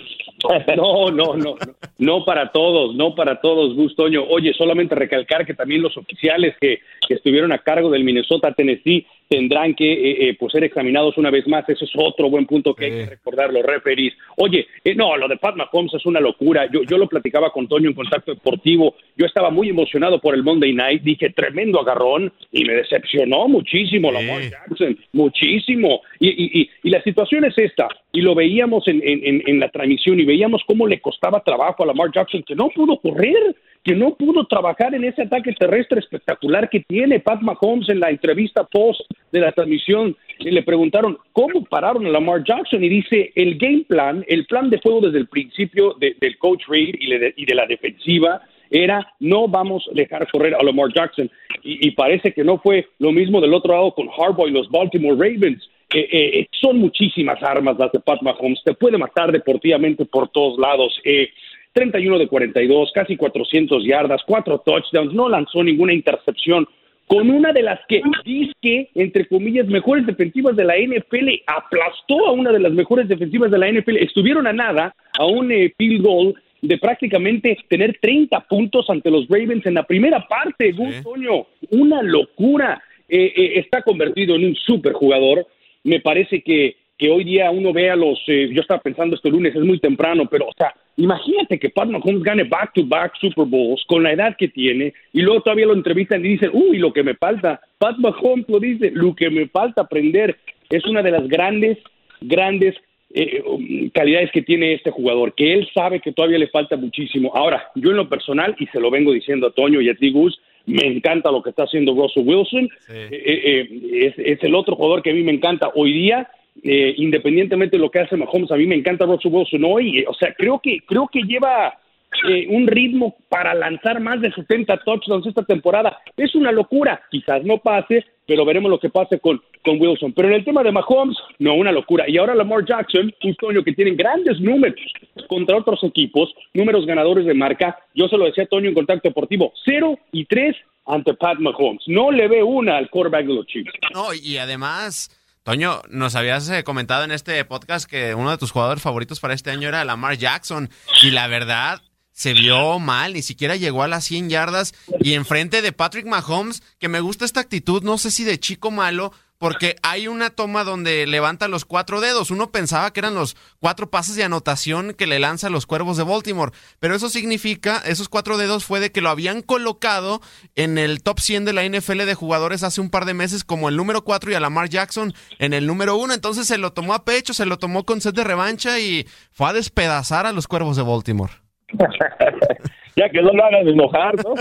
No, 0.76 1.10
no, 1.10 1.36
no, 1.36 1.54
no, 1.96 2.24
para 2.26 2.52
todos, 2.52 2.94
no 2.94 3.14
para 3.14 3.40
todos, 3.40 3.74
Gustoño. 3.74 4.24
Oye, 4.24 4.52
solamente 4.52 4.94
recalcar 4.94 5.46
que 5.46 5.54
también 5.54 5.80
los 5.80 5.96
oficiales 5.96 6.54
que, 6.60 6.80
que 7.08 7.14
estuvieron 7.14 7.50
a 7.52 7.60
cargo 7.60 7.88
del 7.88 8.04
Minnesota 8.04 8.52
Tennessee 8.52 9.06
tendrán 9.28 9.74
que 9.74 9.92
eh, 9.92 10.28
eh, 10.28 10.36
pues 10.38 10.52
ser 10.52 10.64
examinados 10.64 11.16
una 11.18 11.30
vez 11.30 11.46
más. 11.46 11.68
Ese 11.68 11.84
es 11.84 11.90
otro 11.96 12.30
buen 12.30 12.46
punto 12.46 12.74
que 12.74 12.84
hay 12.84 12.90
que 12.90 13.06
recordar 13.06 13.52
los 13.52 13.62
referees. 13.64 14.14
Oye, 14.36 14.66
eh, 14.82 14.94
no, 14.94 15.16
lo 15.16 15.28
de 15.28 15.36
Pat 15.36 15.56
Mahomes 15.56 15.94
es 15.94 16.06
una 16.06 16.20
locura. 16.20 16.68
Yo, 16.70 16.82
yo 16.82 16.98
lo 16.98 17.08
platicaba 17.08 17.50
con 17.50 17.68
Toño 17.68 17.88
en 17.88 17.94
Contacto 17.94 18.34
Deportivo. 18.34 18.94
Yo 19.16 19.26
estaba 19.26 19.50
muy 19.50 19.68
emocionado 19.68 20.20
por 20.20 20.34
el 20.34 20.42
Monday 20.42 20.72
Night. 20.72 21.02
Dije, 21.02 21.30
tremendo 21.30 21.80
agarrón. 21.80 22.32
Y 22.52 22.64
me 22.64 22.74
decepcionó 22.74 23.48
muchísimo 23.48 24.10
la 24.12 24.20
Jackson. 24.22 24.98
Muchísimo. 25.12 26.02
Y, 26.20 26.28
y, 26.28 26.70
y, 26.82 26.90
la 26.90 27.02
situación 27.02 27.44
es 27.44 27.56
esta. 27.58 27.88
Y 28.12 28.20
lo 28.20 28.34
veíamos 28.34 28.86
en, 28.88 29.00
en, 29.04 29.42
en 29.46 29.60
la 29.60 29.68
transmisión 29.68 30.20
y 30.20 30.24
veíamos 30.24 30.62
cómo 30.66 30.86
le 30.86 31.00
costaba 31.00 31.42
trabajo 31.42 31.82
a 31.82 31.86
Lamar 31.86 32.10
Jackson, 32.12 32.42
que 32.42 32.54
no 32.54 32.68
pudo 32.68 32.98
correr 32.98 33.56
que 33.84 33.94
no 33.94 34.14
pudo 34.14 34.46
trabajar 34.46 34.94
en 34.94 35.04
ese 35.04 35.22
ataque 35.22 35.52
terrestre 35.52 36.00
espectacular 36.00 36.70
que 36.70 36.80
tiene 36.80 37.20
Pat 37.20 37.42
Mahomes 37.42 37.90
en 37.90 38.00
la 38.00 38.08
entrevista 38.08 38.64
post 38.64 39.02
de 39.34 39.40
la 39.40 39.52
transmisión. 39.52 40.16
Y 40.38 40.50
le 40.50 40.62
preguntaron 40.62 41.18
cómo 41.32 41.64
pararon 41.64 42.06
a 42.06 42.10
Lamar 42.10 42.42
Jackson 42.44 42.82
y 42.82 42.88
dice 42.88 43.32
el 43.34 43.58
game 43.58 43.84
plan, 43.86 44.24
el 44.28 44.46
plan 44.46 44.70
de 44.70 44.78
juego 44.78 45.02
desde 45.02 45.18
el 45.18 45.28
principio 45.28 45.94
del 45.98 46.38
coach 46.38 46.62
Reid 46.68 46.94
y, 46.98 47.44
de, 47.44 47.54
la 47.54 47.66
defensiva 47.66 48.40
era 48.70 49.06
no 49.20 49.46
vamos 49.46 49.86
a 49.90 49.94
dejar 49.94 50.26
correr 50.30 50.54
a 50.54 50.62
Lamar 50.62 50.92
Jackson 50.94 51.30
y, 51.62 51.90
parece 51.92 52.32
que 52.32 52.44
no 52.44 52.58
fue 52.58 52.88
lo 52.98 53.12
mismo 53.12 53.40
del 53.40 53.54
otro 53.54 53.72
lado 53.74 53.92
con 53.92 54.08
Harbaugh 54.08 54.48
y 54.48 54.52
los 54.52 54.70
Baltimore 54.70 55.16
Ravens. 55.16 55.68
Eh, 55.92 56.08
eh, 56.10 56.46
son 56.60 56.78
muchísimas 56.78 57.40
armas 57.42 57.78
las 57.78 57.92
de 57.92 58.00
Pat 58.00 58.20
Mahomes, 58.22 58.60
te 58.64 58.74
puede 58.74 58.98
matar 58.98 59.30
deportivamente 59.30 60.04
por 60.04 60.28
todos 60.28 60.58
lados. 60.58 61.00
Eh, 61.04 61.28
31 61.72 62.18
de 62.18 62.28
42, 62.28 62.92
casi 62.94 63.16
400 63.16 63.84
yardas, 63.84 64.22
cuatro 64.26 64.62
touchdowns, 64.64 65.12
no 65.12 65.28
lanzó 65.28 65.62
ninguna 65.62 65.92
intercepción, 65.92 66.66
con 67.06 67.30
una 67.30 67.52
de 67.52 67.62
las 67.62 67.80
que 67.86 68.02
dice, 68.24 68.88
entre 68.94 69.26
comillas, 69.26 69.66
mejores 69.66 70.06
defensivas 70.06 70.56
de 70.56 70.64
la 70.64 70.76
NFL, 70.76 71.28
aplastó 71.46 72.26
a 72.26 72.32
una 72.32 72.50
de 72.50 72.60
las 72.60 72.72
mejores 72.72 73.08
defensivas 73.08 73.50
de 73.50 73.58
la 73.58 73.70
NFL, 73.70 73.96
estuvieron 73.96 74.46
a 74.46 74.52
nada, 74.52 74.94
a 75.18 75.26
un 75.26 75.52
eh, 75.52 75.72
field 75.76 76.02
goal 76.02 76.34
de 76.62 76.78
prácticamente 76.78 77.58
tener 77.68 77.98
30 78.00 78.40
puntos 78.48 78.88
ante 78.88 79.10
los 79.10 79.28
Ravens 79.28 79.66
en 79.66 79.74
la 79.74 79.82
primera 79.82 80.26
parte, 80.26 80.72
Gustoño, 80.72 81.46
una 81.70 82.02
locura. 82.02 82.82
Eh, 83.06 83.32
eh, 83.36 83.52
está 83.56 83.82
convertido 83.82 84.34
en 84.34 84.46
un 84.46 84.54
superjugador. 84.54 85.46
Me 85.82 86.00
parece 86.00 86.40
que 86.40 86.76
que 86.98 87.10
hoy 87.10 87.24
día 87.24 87.50
uno 87.50 87.72
vea 87.72 87.96
los, 87.96 88.20
eh, 88.28 88.50
yo 88.52 88.60
estaba 88.60 88.80
pensando 88.80 89.16
este 89.16 89.30
lunes, 89.30 89.54
es 89.54 89.62
muy 89.62 89.78
temprano, 89.78 90.26
pero 90.30 90.46
o 90.46 90.52
sea, 90.56 90.72
imagínate 90.96 91.58
que 91.58 91.70
Pat 91.70 91.88
Mahomes 91.88 92.22
gane 92.22 92.44
back-to-back 92.44 93.14
Super 93.20 93.46
Bowls 93.46 93.84
con 93.88 94.02
la 94.02 94.12
edad 94.12 94.36
que 94.36 94.48
tiene 94.48 94.92
y 95.12 95.22
luego 95.22 95.42
todavía 95.42 95.66
lo 95.66 95.74
entrevistan 95.74 96.24
y 96.24 96.30
dicen, 96.30 96.50
uy, 96.52 96.78
lo 96.78 96.92
que 96.92 97.02
me 97.02 97.14
falta, 97.14 97.60
Pat 97.78 97.96
Mahomes 97.98 98.48
lo 98.48 98.60
dice, 98.60 98.90
lo 98.92 99.14
que 99.14 99.28
me 99.30 99.48
falta 99.48 99.82
aprender 99.82 100.36
es 100.70 100.84
una 100.86 101.02
de 101.02 101.10
las 101.10 101.26
grandes, 101.26 101.78
grandes 102.20 102.76
eh, 103.16 103.42
um, 103.46 103.90
calidades 103.90 104.30
que 104.32 104.42
tiene 104.42 104.74
este 104.74 104.90
jugador, 104.90 105.34
que 105.34 105.52
él 105.52 105.68
sabe 105.72 106.00
que 106.00 106.12
todavía 106.12 106.38
le 106.38 106.48
falta 106.48 106.76
muchísimo. 106.76 107.30
Ahora, 107.34 107.70
yo 107.76 107.90
en 107.90 107.96
lo 107.96 108.08
personal, 108.08 108.56
y 108.58 108.66
se 108.66 108.80
lo 108.80 108.90
vengo 108.90 109.12
diciendo 109.12 109.46
a 109.46 109.52
Toño 109.52 109.80
y 109.80 109.88
a 109.88 109.94
ti, 109.94 110.10
Gus, 110.10 110.40
Me 110.66 110.86
encanta 110.86 111.30
lo 111.30 111.42
que 111.42 111.50
está 111.50 111.64
haciendo 111.64 111.94
Russell 111.94 112.26
Wilson. 112.26 112.68
Eh, 112.88 113.08
eh, 113.12 114.06
es, 114.06 114.14
es, 114.16 114.42
el 114.42 114.54
otro 114.54 114.76
jugador 114.76 115.02
que 115.02 115.10
a 115.10 115.14
mí 115.14 115.22
me 115.22 115.32
encanta 115.32 115.70
hoy 115.74 115.92
día. 115.92 116.26
Independientemente 116.62 117.76
de 117.76 117.82
lo 117.82 117.90
que 117.90 118.00
hace 118.00 118.16
Mahomes, 118.16 118.50
a 118.50 118.56
mí 118.56 118.66
me 118.66 118.76
encanta 118.76 119.06
Russell 119.06 119.32
Wilson 119.32 119.64
hoy. 119.64 120.04
O 120.06 120.14
sea, 120.14 120.34
creo 120.34 120.60
que 120.60 120.80
creo 120.86 121.08
que 121.12 121.22
lleva 121.22 121.78
eh, 122.26 122.46
un 122.48 122.66
ritmo 122.66 123.16
para 123.28 123.54
lanzar 123.54 124.00
más 124.00 124.20
de 124.20 124.32
70 124.32 124.78
touchdowns 124.78 125.26
esta 125.26 125.42
temporada. 125.42 125.98
Es 126.16 126.34
una 126.34 126.52
locura. 126.52 127.02
Quizás 127.10 127.44
no 127.44 127.58
pase, 127.58 128.04
pero 128.26 128.44
veremos 128.44 128.70
lo 128.70 128.78
que 128.78 128.88
pase 128.88 129.18
con, 129.18 129.42
con 129.62 129.80
Wilson. 129.80 130.12
Pero 130.12 130.28
en 130.28 130.34
el 130.34 130.44
tema 130.44 130.62
de 130.62 130.72
Mahomes, 130.72 131.18
no, 131.38 131.54
una 131.54 131.72
locura. 131.72 132.04
Y 132.08 132.16
ahora 132.16 132.34
Lamar 132.34 132.64
Jackson, 132.64 133.12
un 133.24 133.34
Toño 133.34 133.62
que 133.62 133.72
tiene 133.72 133.90
grandes 133.94 134.40
números 134.40 134.80
contra 135.28 135.56
otros 135.56 135.82
equipos, 135.84 136.32
números 136.54 136.86
ganadores 136.86 137.26
de 137.26 137.34
marca. 137.34 137.76
Yo 137.94 138.08
se 138.08 138.16
lo 138.16 138.24
decía 138.24 138.44
a 138.44 138.46
Toño 138.48 138.68
en 138.68 138.74
Contacto 138.74 139.08
Deportivo, 139.08 139.52
0 139.64 139.98
y 140.12 140.24
3 140.24 140.56
ante 140.86 141.14
Pat 141.14 141.38
Mahomes. 141.38 141.82
No 141.88 142.10
le 142.10 142.28
ve 142.28 142.42
una 142.42 142.76
al 142.76 142.88
quarterback 142.88 143.26
de 143.26 143.34
los 143.34 143.46
Chiefs. 143.46 143.72
No, 143.92 144.14
y 144.14 144.38
además... 144.38 145.20
Toño, 145.44 145.82
nos 145.90 146.14
habías 146.14 146.48
eh, 146.48 146.64
comentado 146.64 147.04
en 147.04 147.10
este 147.10 147.44
podcast 147.44 147.84
que 147.86 148.14
uno 148.14 148.30
de 148.30 148.38
tus 148.38 148.50
jugadores 148.50 148.82
favoritos 148.82 149.20
para 149.20 149.34
este 149.34 149.50
año 149.50 149.68
era 149.68 149.84
Lamar 149.84 150.16
Jackson. 150.16 150.70
Y 151.02 151.10
la 151.10 151.26
verdad, 151.26 151.82
se 152.12 152.32
vio 152.32 152.78
mal, 152.78 153.12
ni 153.12 153.20
siquiera 153.20 153.54
llegó 153.54 153.82
a 153.82 153.88
las 153.88 154.04
100 154.06 154.30
yardas 154.30 154.72
y 155.00 155.12
enfrente 155.12 155.60
de 155.60 155.72
Patrick 155.72 156.06
Mahomes, 156.06 156.62
que 156.78 156.88
me 156.88 157.00
gusta 157.00 157.26
esta 157.26 157.40
actitud, 157.40 157.82
no 157.82 157.98
sé 157.98 158.10
si 158.10 158.24
de 158.24 158.40
chico 158.40 158.70
malo, 158.70 159.12
porque 159.44 159.76
hay 159.82 160.08
una 160.08 160.30
toma 160.30 160.64
donde 160.64 161.06
levanta 161.06 161.48
los 161.48 161.66
cuatro 161.66 162.00
dedos. 162.00 162.30
Uno 162.30 162.50
pensaba 162.50 162.90
que 162.94 163.00
eran 163.00 163.14
los 163.14 163.36
cuatro 163.60 163.90
pases 163.90 164.16
de 164.16 164.24
anotación 164.24 164.94
que 164.94 165.06
le 165.06 165.18
lanza 165.18 165.48
a 165.48 165.50
los 165.50 165.66
cuervos 165.66 165.98
de 165.98 166.02
Baltimore, 166.02 166.52
pero 166.80 166.94
eso 166.94 167.10
significa, 167.10 167.82
esos 167.84 168.08
cuatro 168.08 168.38
dedos 168.38 168.64
fue 168.64 168.80
de 168.80 168.90
que 168.90 169.02
lo 169.02 169.10
habían 169.10 169.42
colocado 169.42 170.22
en 170.54 170.78
el 170.78 171.02
top 171.02 171.20
100 171.20 171.44
de 171.44 171.52
la 171.52 171.62
NFL 171.62 172.06
de 172.06 172.14
jugadores 172.14 172.62
hace 172.62 172.80
un 172.80 172.88
par 172.88 173.04
de 173.04 173.12
meses 173.12 173.44
como 173.44 173.68
el 173.68 173.76
número 173.76 174.02
4 174.02 174.30
y 174.30 174.34
a 174.34 174.40
Lamar 174.40 174.70
Jackson 174.70 175.12
en 175.38 175.52
el 175.52 175.66
número 175.66 175.96
1. 175.96 176.14
Entonces 176.14 176.46
se 176.46 176.56
lo 176.56 176.72
tomó 176.72 176.94
a 176.94 177.04
pecho, 177.04 177.34
se 177.34 177.44
lo 177.44 177.58
tomó 177.58 177.84
con 177.84 178.00
sed 178.00 178.14
de 178.14 178.24
revancha 178.24 178.80
y 178.80 179.06
fue 179.30 179.50
a 179.50 179.52
despedazar 179.52 180.24
a 180.24 180.32
los 180.32 180.48
cuervos 180.48 180.78
de 180.78 180.84
Baltimore. 180.84 181.34
ya 182.96 183.10
que 183.10 183.20
no 183.20 183.30
lo 183.30 183.44
hagan 183.44 183.68
enojar, 183.68 184.14
¿no? 184.24 184.34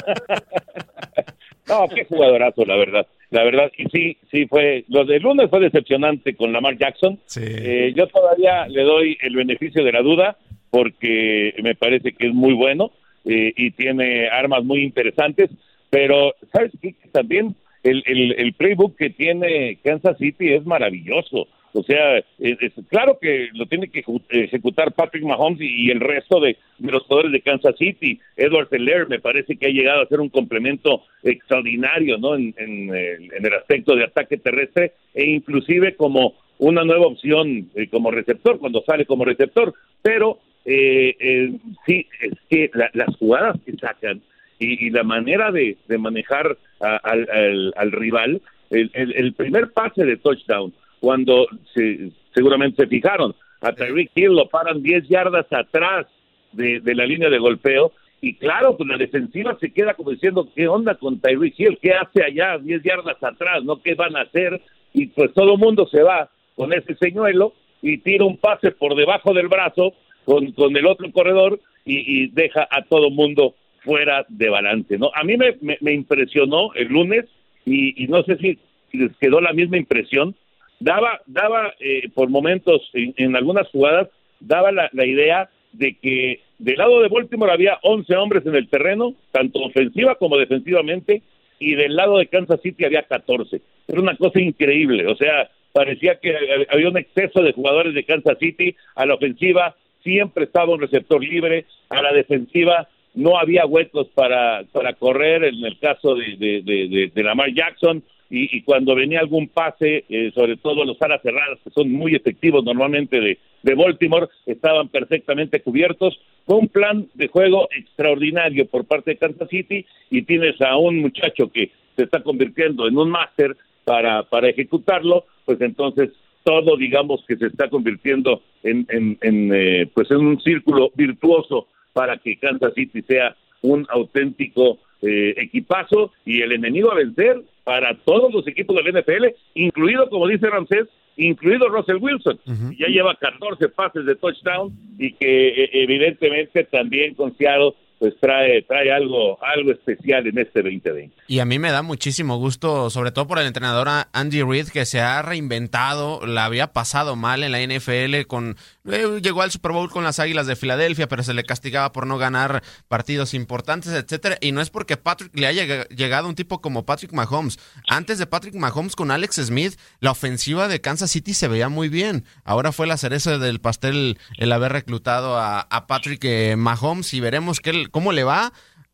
no, 1.67 1.88
qué 1.93 2.05
jugadorazo, 2.05 2.63
la 2.63 2.77
verdad. 2.77 3.05
La 3.33 3.43
verdad 3.43 3.71
que 3.75 3.85
sí, 3.91 4.15
sí 4.29 4.45
fue. 4.45 4.85
Lo 4.89 5.05
del 5.05 5.23
lunes 5.23 5.49
fue 5.49 5.59
decepcionante 5.59 6.35
con 6.35 6.53
Lamar 6.53 6.77
Jackson. 6.77 7.19
Eh, 7.35 7.91
yo 7.95 8.05
todavía 8.05 8.67
le 8.67 8.83
doy 8.83 9.17
el 9.23 9.35
beneficio 9.35 9.83
de 9.83 9.91
la 9.91 10.03
duda 10.03 10.37
porque 10.69 11.55
me 11.63 11.73
parece 11.73 12.13
que 12.13 12.27
es 12.27 12.33
muy 12.33 12.53
bueno 12.53 12.91
eh, 13.25 13.51
y 13.57 13.71
tiene 13.71 14.27
armas 14.27 14.63
muy 14.63 14.83
interesantes. 14.83 15.49
Pero, 15.89 16.35
¿sabes 16.53 16.73
qué? 16.79 16.93
También 17.11 17.55
el, 17.81 18.03
el, 18.05 18.33
el 18.33 18.53
playbook 18.53 18.95
que 18.97 19.09
tiene 19.09 19.79
Kansas 19.83 20.15
City 20.19 20.53
es 20.53 20.63
maravilloso. 20.67 21.47
O 21.74 21.82
sea, 21.82 22.20
es, 22.38 22.74
claro 22.88 23.18
que 23.20 23.50
lo 23.53 23.65
tiene 23.65 23.89
que 23.89 24.03
ejecutar 24.30 24.94
Patrick 24.94 25.24
Mahomes 25.24 25.60
y, 25.60 25.89
el 25.89 26.00
resto 26.00 26.39
de, 26.39 26.56
los 26.80 27.01
jugadores 27.03 27.32
de 27.32 27.42
Kansas 27.42 27.75
City. 27.77 28.20
Edward 28.38 28.70
Seller 28.70 29.08
me 29.10 29.20
parece 29.20 29.56
que 29.56 29.65
ha 29.65 29.72
llegado 29.72 30.03
a 30.03 30.08
ser 30.08 30.20
un 30.20 30.30
complemento 30.30 31.01
extraordinario, 31.24 32.20
¿no? 32.20 32.36
En, 32.36 32.53
el 32.58 33.53
aspecto 33.56 33.96
de 33.96 34.03
ataque 34.03 34.38
terrestre 34.38 34.94
e 35.15 35.32
inclusive 35.32 35.96
como 35.96 36.36
una 36.60 36.84
nueva 36.84 37.08
opción 37.08 37.70
eh, 37.74 37.88
como 37.89 38.12
receptor, 38.12 38.60
cuando 38.60 38.84
sale 38.84 39.08
como 39.08 39.25
receptor. 39.25 39.74
Pero 40.03 40.39
eh, 40.65 41.15
eh, 41.20 41.53
sí, 41.88 42.08
es 42.22 42.34
que 42.50 42.70
las 42.94 43.15
jugadas 43.18 43.58
que 43.65 43.74
sacan 43.77 44.22
y, 44.60 44.92
la 44.92 45.03
manera 45.03 45.51
de, 45.51 45.75
manejar 45.98 46.56
al, 46.80 47.92
rival, 47.92 48.42
el 48.70 49.34
primer 49.34 49.72
pase 49.72 50.06
de 50.06 50.18
touchdown 50.18 50.72
cuando 51.03 51.48
se, 51.74 52.12
seguramente 52.33 52.83
se 52.83 52.88
fijaron. 52.88 53.36
A 53.60 53.74
Tyreek 53.74 54.12
Hill 54.15 54.38
lo 54.38 54.48
paran 54.48 54.81
10 54.81 55.10
yardas 55.10 55.45
atrás 55.51 56.07
de, 56.53 56.81
la 56.95 57.05
línea 57.05 57.29
de 57.29 57.39
golpeo. 57.39 57.91
Y 58.22 58.36
claro, 58.36 58.77
pues 58.77 58.88
la 58.88 58.95
defensiva 58.95 59.57
se 59.60 59.74
queda 59.74 59.95
como 59.95 60.12
diciendo, 60.12 60.48
¿qué 60.55 60.65
onda 60.69 60.95
con 60.95 61.19
Tyreek 61.19 61.60
Hill? 61.60 61.77
¿Qué 61.81 61.91
hace 61.91 62.24
allá 62.24 62.57
10 62.57 62.83
yardas 62.83 63.22
atrás? 63.22 63.65
¿No? 63.65 63.81
¿Qué 63.81 63.95
van 63.95 64.15
a 64.15 64.22
hacer? 64.22 64.62
Y 64.93 65.07
pues 65.07 65.33
todo 65.33 65.55
el 65.55 65.60
mundo 65.60 65.86
se 65.88 66.01
va 66.01 66.29
con 66.55 66.72
ese 66.72 66.95
señuelo 66.95 67.51
y 67.81 67.98
tira 67.98 68.24
un 68.24 68.38
pase 68.38 68.72
por 68.72 68.95
debajo 68.95 69.33
del 69.33 69.50
brazo 69.50 69.91
con, 70.24 70.53
con 70.53 70.74
el 70.77 70.86
otro 70.86 71.12
corredor 71.12 71.60
y, 71.83 72.27
deja 72.27 72.65
a 72.72 72.83
todo 72.83 73.10
mundo 73.10 73.55
fuera 73.83 74.25
de 74.29 74.48
balance, 74.48 74.98
¿no? 74.98 75.12
A 75.13 75.25
mí 75.25 75.36
me, 75.36 75.57
me, 75.81 75.91
impresionó 75.91 76.74
el 76.75 76.88
lunes 76.88 77.25
y, 77.65 78.01
y 78.01 78.07
no 78.07 78.24
sé 78.24 78.38
si 78.38 78.57
les 78.93 79.13
quedó 79.17 79.41
la 79.41 79.51
misma 79.51 79.75
impresión 79.75 80.33
daba, 80.80 81.22
daba 81.25 81.74
eh, 81.80 82.10
por 82.13 82.30
momentos 82.30 82.89
en, 82.94 83.36
algunas 83.36 83.68
jugadas, 83.70 84.10
daba 84.39 84.72
la, 84.72 85.06
idea 85.06 85.50
de 85.72 85.98
que 85.98 86.42
del 86.60 86.77
lado 86.77 87.01
de 87.01 87.10
Baltimore 87.10 87.51
había 87.51 87.80
11 87.82 88.15
hombres 88.15 88.46
en 88.46 88.56
el 88.56 88.70
terreno, 88.70 89.13
tanto 89.32 89.60
ofensiva 89.60 90.15
como 90.15 90.38
defensivamente, 90.38 91.22
y 91.60 91.75
del 91.75 91.96
lado 91.96 92.18
de 92.18 92.27
Kansas 92.27 92.62
City 92.62 92.86
había 92.86 93.03
14. 93.03 93.62
Era 93.88 94.01
una 94.01 94.15
cosa 94.18 94.39
increíble, 94.42 95.08
o 95.08 95.15
sea, 95.15 95.50
parecía 95.72 96.15
que 96.15 96.36
había 96.70 96.89
un 96.89 96.98
exceso 96.98 97.42
de 97.42 97.53
jugadores 97.53 97.94
de 97.94 98.03
Kansas 98.03 98.38
City, 98.39 98.75
a 98.96 99.06
la 99.06 99.15
ofensiva 99.15 99.75
siempre 100.03 100.44
estaba 100.44 100.74
un 100.74 100.82
receptor 100.82 101.24
libre, 101.24 101.65
a 101.89 102.01
la 102.01 102.12
defensiva 102.12 102.89
no 103.15 103.38
había 103.38 103.65
huecos 103.65 104.08
para, 104.13 104.63
para 104.72 104.94
correr, 104.94 105.44
en 105.46 105.63
el 105.63 105.77
caso 105.80 106.15
de, 106.15 106.36
de, 106.38 107.12
de 107.13 107.24
Lamar 107.24 107.53
Jackson, 107.53 108.03
y, 108.35 108.63
cuando 108.63 108.95
venía 108.95 109.19
algún 109.19 109.47
pase, 109.47 110.05
eh, 110.09 110.31
sobre 110.33 110.57
todo 110.57 110.83
los 110.85 110.99
alas 111.03 111.21
cerradas, 111.21 111.59
que 111.63 111.69
son 111.69 111.91
muy 111.91 112.15
efectivos 112.15 112.63
normalmente 112.63 113.21
de, 113.21 113.37
de 113.61 113.75
Baltimore, 113.75 114.27
estaban 114.47 114.87
perfectamente 114.87 115.61
cubiertos. 115.61 116.19
Fue 116.47 116.57
un 116.57 116.67
plan 116.67 117.07
de 117.13 117.27
juego 117.27 117.69
extraordinario 117.77 118.65
por 118.65 118.85
parte 118.85 119.11
de 119.11 119.17
Kansas 119.17 119.49
City 119.49 119.85
y 120.09 120.23
tienes 120.23 120.59
a 120.61 120.75
un 120.77 120.99
muchacho 120.99 121.51
que 121.51 121.69
se 121.95 122.05
está 122.05 122.23
convirtiendo 122.23 122.87
en 122.87 122.97
un 122.97 123.11
máster 123.11 123.55
para, 123.83 124.23
para 124.23 124.49
ejecutarlo, 124.49 125.25
pues 125.45 125.61
entonces 125.61 126.09
todo 126.43 126.75
digamos 126.75 127.23
que 127.27 127.35
se 127.35 127.45
está 127.45 127.69
convirtiendo 127.69 128.41
en, 128.63 128.87
en, 128.89 129.15
en 129.21 129.51
eh, 129.53 129.89
pues 129.93 130.09
en 130.09 130.25
un 130.25 130.41
círculo 130.41 130.91
virtuoso 130.95 131.67
para 131.93 132.17
que 132.17 132.37
Kansas 132.37 132.73
City 132.73 133.03
sea 133.03 133.35
un 133.61 133.85
auténtico 133.89 134.79
eh, 135.03 135.35
equipazo 135.37 136.11
y 136.25 136.41
el 136.41 136.53
enemigo 136.53 136.91
a 136.91 136.95
vencer 136.95 137.43
para 137.63 137.96
todos 138.05 138.34
los 138.34 138.48
equipos 138.48 138.75
del 138.75 138.93
NFL, 138.93 139.27
incluido, 139.55 140.10
como 140.10 140.27
dice 140.27 140.50
Ramsés, 140.50 140.88
incluido 141.17 141.70
Russell 141.70 141.98
Wilson. 142.01 142.39
Ya 142.77 142.88
lleva 142.88 143.15
14 143.15 143.70
pases 143.70 144.05
de 144.05 144.15
touchdown 144.15 144.72
y 144.98 145.13
que 145.13 145.48
eh, 145.48 145.70
evidentemente 145.74 146.63
también 146.65 147.15
con 147.15 147.36
Seattle 147.38 147.74
pues 148.03 148.19
trae, 148.19 148.62
trae 148.63 148.91
algo, 148.91 149.41
algo 149.41 149.72
especial 149.72 150.27
en 150.27 150.38
este 150.38 150.62
2020. 150.62 151.15
Y 151.29 151.39
a 151.39 151.45
mí 151.45 151.57
me 151.57 151.72
da 151.72 151.83
muchísimo 151.83 152.36
gusto, 152.36 152.89
sobre 152.89 153.13
todo 153.13 153.27
por 153.27 153.39
el 153.39 153.48
entrenador 153.48 153.88
Andy 154.12 154.43
Reid, 154.43 154.67
que 154.67 154.86
se 154.86 155.00
ha 155.00 155.22
reinventado, 155.22 156.25
la 156.25 156.43
había 156.43 156.74
pasado 156.74 157.15
mal 157.15 157.45
en 157.45 157.53
la 157.53 157.62
NFL, 157.62 158.27
con 158.27 158.57
eh, 158.91 159.22
llegó 159.22 159.41
al 159.41 159.51
Super 159.51 159.72
Bowl 159.72 159.89
con 159.89 160.03
las 160.03 160.19
Águilas 160.19 160.48
de 160.48 160.57
Filadelfia, 160.57 161.07
pero 161.07 161.24
se 161.24 161.33
le 161.33 161.45
castigaba 161.45 161.93
por 161.93 162.05
no 162.05 162.17
ganar 162.17 162.62
partidos 162.89 163.33
importantes, 163.33 163.93
etcétera. 163.93 164.38
Y 164.41 164.51
no 164.51 164.60
es 164.60 164.69
porque 164.69 164.98
Patrick 164.98 165.31
le 165.33 165.48
haya 165.48 165.88
llegado 165.88 166.27
un 166.27 166.36
tipo 166.36 166.60
como 166.60 166.86
Patrick 166.86 167.13
Mahomes. 167.13 167.57
Antes 167.88 168.19
de 168.19 168.27
Patrick 168.27 168.55
Mahomes 168.55 168.98
con 168.98 169.12
Alex 169.12 169.36
Smith, 169.36 169.79
la 170.01 170.12
ofensiva 170.12 170.67
de 170.67 170.81
Kansas 170.81 171.12
City 171.12 171.33
se 171.33 171.48
veía 171.48 171.69
muy 171.69 171.88
bien. 171.88 172.25
Ahora 172.43 172.74
fue 172.74 172.86
la 172.86 172.98
cereza 172.98 173.38
del 173.38 173.62
pastel 173.62 174.17
el 174.38 174.51
haber 174.51 174.74
reclutado 174.74 175.39
a, 175.39 175.69
Patrick 175.88 176.24
eh, 176.25 176.55
Mahomes 176.57 177.13
y 177.13 177.22
veremos 177.22 177.62
qué, 177.62 177.88
¿Cómo 177.93 178.12
le 178.12 178.23
va? 178.23 178.51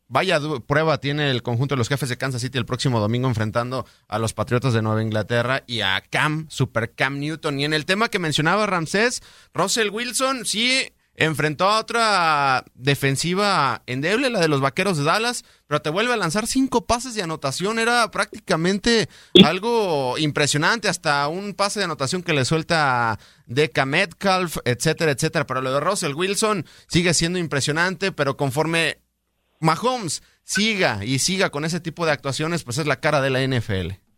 Vaya 0.10 0.41
prueba 0.68 1.00
tiene 1.00 1.32
el 1.32 1.41
conjunto 1.41 1.75
de 1.75 1.77
los 1.77 1.88
jefes 1.88 2.10
de 2.10 2.18
Kansas 2.18 2.41
City 2.41 2.58
el 2.58 2.65
próximo 2.65 3.00
domingo 3.00 3.29
enfrentando 3.29 3.86
a 4.10 4.20
los 4.20 4.34
Patriotas 4.34 4.74
de 4.74 4.82
Nueva 4.82 5.01
Inglaterra 5.01 5.63
y 5.68 5.79
a 5.82 6.03
Cam, 6.10 6.48
Super 6.50 6.94
Cam 6.96 7.18
Newton. 7.20 7.62
Y 7.62 7.65
en 7.65 7.74
el 7.74 7.86
tema 7.86 8.10
que 8.10 8.20
mencionaba 8.20 8.65
Ramsés, 8.65 9.22
Russell 9.53 9.89
Wilson 9.89 10.46
sí 10.46 10.91
enfrentó 11.20 11.66
a 11.66 11.80
otra 11.80 12.64
defensiva 12.76 13.84
endeble, 13.88 14.30
la 14.30 14.40
de 14.40 14.48
los 14.48 14.62
Vaqueros 14.62 14.98
de 14.98 15.04
Dallas, 15.04 15.44
pero 15.68 15.82
te 15.82 15.90
vuelve 15.90 16.14
a 16.14 16.18
lanzar 16.18 16.48
cinco 16.48 16.86
pases 16.86 17.14
de 17.14 17.22
anotación. 17.22 17.78
Era 17.78 18.10
prácticamente 18.10 19.10
algo 19.44 20.18
impresionante, 20.18 20.88
hasta 20.88 21.28
un 21.28 21.54
pase 21.54 21.80
de 21.80 21.86
anotación 21.86 22.24
que 22.24 22.32
le 22.32 22.46
suelta 22.46 23.20
Deca 23.48 23.86
Metcalf, 23.86 24.58
etcétera, 24.64 25.12
etcétera. 25.12 25.46
Pero 25.46 25.62
lo 25.62 25.74
de 25.74 25.82
Russell 25.82 26.14
Wilson 26.14 26.66
sigue 26.88 27.14
siendo 27.14 27.38
impresionante, 27.38 28.14
pero 28.14 28.38
conforme 28.38 29.00
Mahomes 29.60 30.24
siga 30.46 31.04
y 31.04 31.20
siga 31.20 31.50
con 31.50 31.66
ese 31.66 31.82
tipo 31.82 32.06
de 32.06 32.14
actuaciones, 32.14 32.64
pues 32.64 32.78
es 32.78 32.88
la 32.88 33.02
cara 33.02 33.20
de 33.20 33.30
la 33.30 33.42
NFL. 33.46 34.09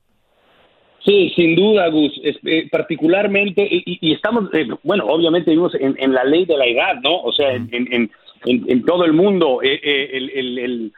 Sí, 1.05 1.31
sin 1.35 1.55
duda, 1.55 1.87
Gus. 1.89 2.13
Eh, 2.23 2.67
particularmente, 2.71 3.67
y, 3.69 4.13
estamos, 4.13 4.53
eh, 4.53 4.67
bueno, 4.83 5.05
obviamente 5.07 5.51
vivimos 5.51 5.73
en, 5.75 6.13
la 6.13 6.23
ley 6.23 6.45
de 6.45 6.57
la 6.57 6.65
edad, 6.65 6.95
¿no? 7.01 7.21
O 7.21 7.31
sea, 7.31 7.53
en, 7.53 7.69
en, 7.71 8.11
en 8.45 8.85
todo 8.85 9.05
el 9.05 9.13
mundo, 9.13 9.61
eh, 9.63 10.09
el, 10.13 10.29
el, 10.29 10.91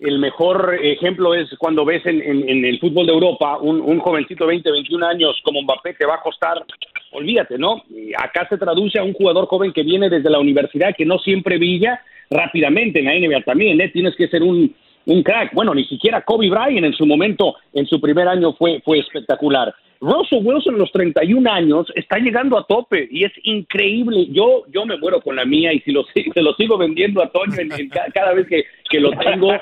el 0.00 0.18
mejor 0.18 0.78
ejemplo 0.82 1.34
es 1.34 1.48
cuando 1.58 1.84
ves 1.84 2.04
en, 2.04 2.20
en, 2.20 2.64
el 2.64 2.78
fútbol 2.78 3.06
de 3.06 3.12
Europa 3.12 3.58
un, 3.58 3.80
un, 3.80 3.98
jovencito 3.98 4.44
de 4.44 4.48
20, 4.48 4.70
21 4.70 5.06
años 5.06 5.40
como 5.42 5.62
Mbappé 5.62 5.94
que 5.94 6.04
va 6.04 6.16
a 6.16 6.22
costar, 6.22 6.62
olvídate, 7.12 7.56
¿no? 7.56 7.82
Acá 8.18 8.46
se 8.48 8.58
traduce 8.58 8.98
a 8.98 9.04
un 9.04 9.14
jugador 9.14 9.46
joven 9.46 9.72
que 9.72 9.82
viene 9.82 10.10
desde 10.10 10.28
la 10.28 10.38
universidad 10.38 10.94
que 10.94 11.06
no 11.06 11.18
siempre 11.18 11.56
brilla 11.56 12.00
rápidamente 12.28 12.98
en 12.98 13.06
la 13.06 13.14
NBA 13.14 13.42
también, 13.44 13.80
¿eh? 13.80 13.88
Tienes 13.88 14.14
que 14.16 14.28
ser 14.28 14.42
un, 14.42 14.74
un 15.06 15.22
crack. 15.22 15.54
Bueno, 15.54 15.74
ni 15.74 15.84
siquiera 15.84 16.22
Kobe 16.22 16.50
Bryant 16.50 16.86
en 16.86 16.92
su 16.92 17.06
momento, 17.06 17.56
en 17.72 17.86
su 17.86 18.00
primer 18.00 18.28
año 18.28 18.52
fue, 18.52 18.80
fue 18.84 18.98
espectacular. 18.98 19.74
Russell 20.00 20.44
Wilson 20.44 20.74
a 20.74 20.78
los 20.78 20.92
31 20.92 21.50
años 21.50 21.86
está 21.94 22.18
llegando 22.18 22.58
a 22.58 22.66
tope 22.66 23.08
y 23.10 23.24
es 23.24 23.32
increíble. 23.44 24.26
Yo 24.30 24.64
yo 24.72 24.84
me 24.84 24.98
muero 24.98 25.20
con 25.20 25.36
la 25.36 25.44
mía 25.44 25.72
y 25.72 25.80
si 25.80 25.92
lo, 25.92 26.04
se 26.34 26.42
lo 26.42 26.54
sigo 26.54 26.76
vendiendo 26.76 27.22
a 27.22 27.30
Toño 27.30 27.58
en, 27.58 27.88
cada 28.12 28.34
vez 28.34 28.46
que, 28.46 28.64
que, 28.90 29.00
lo 29.00 29.10
tengo 29.10 29.52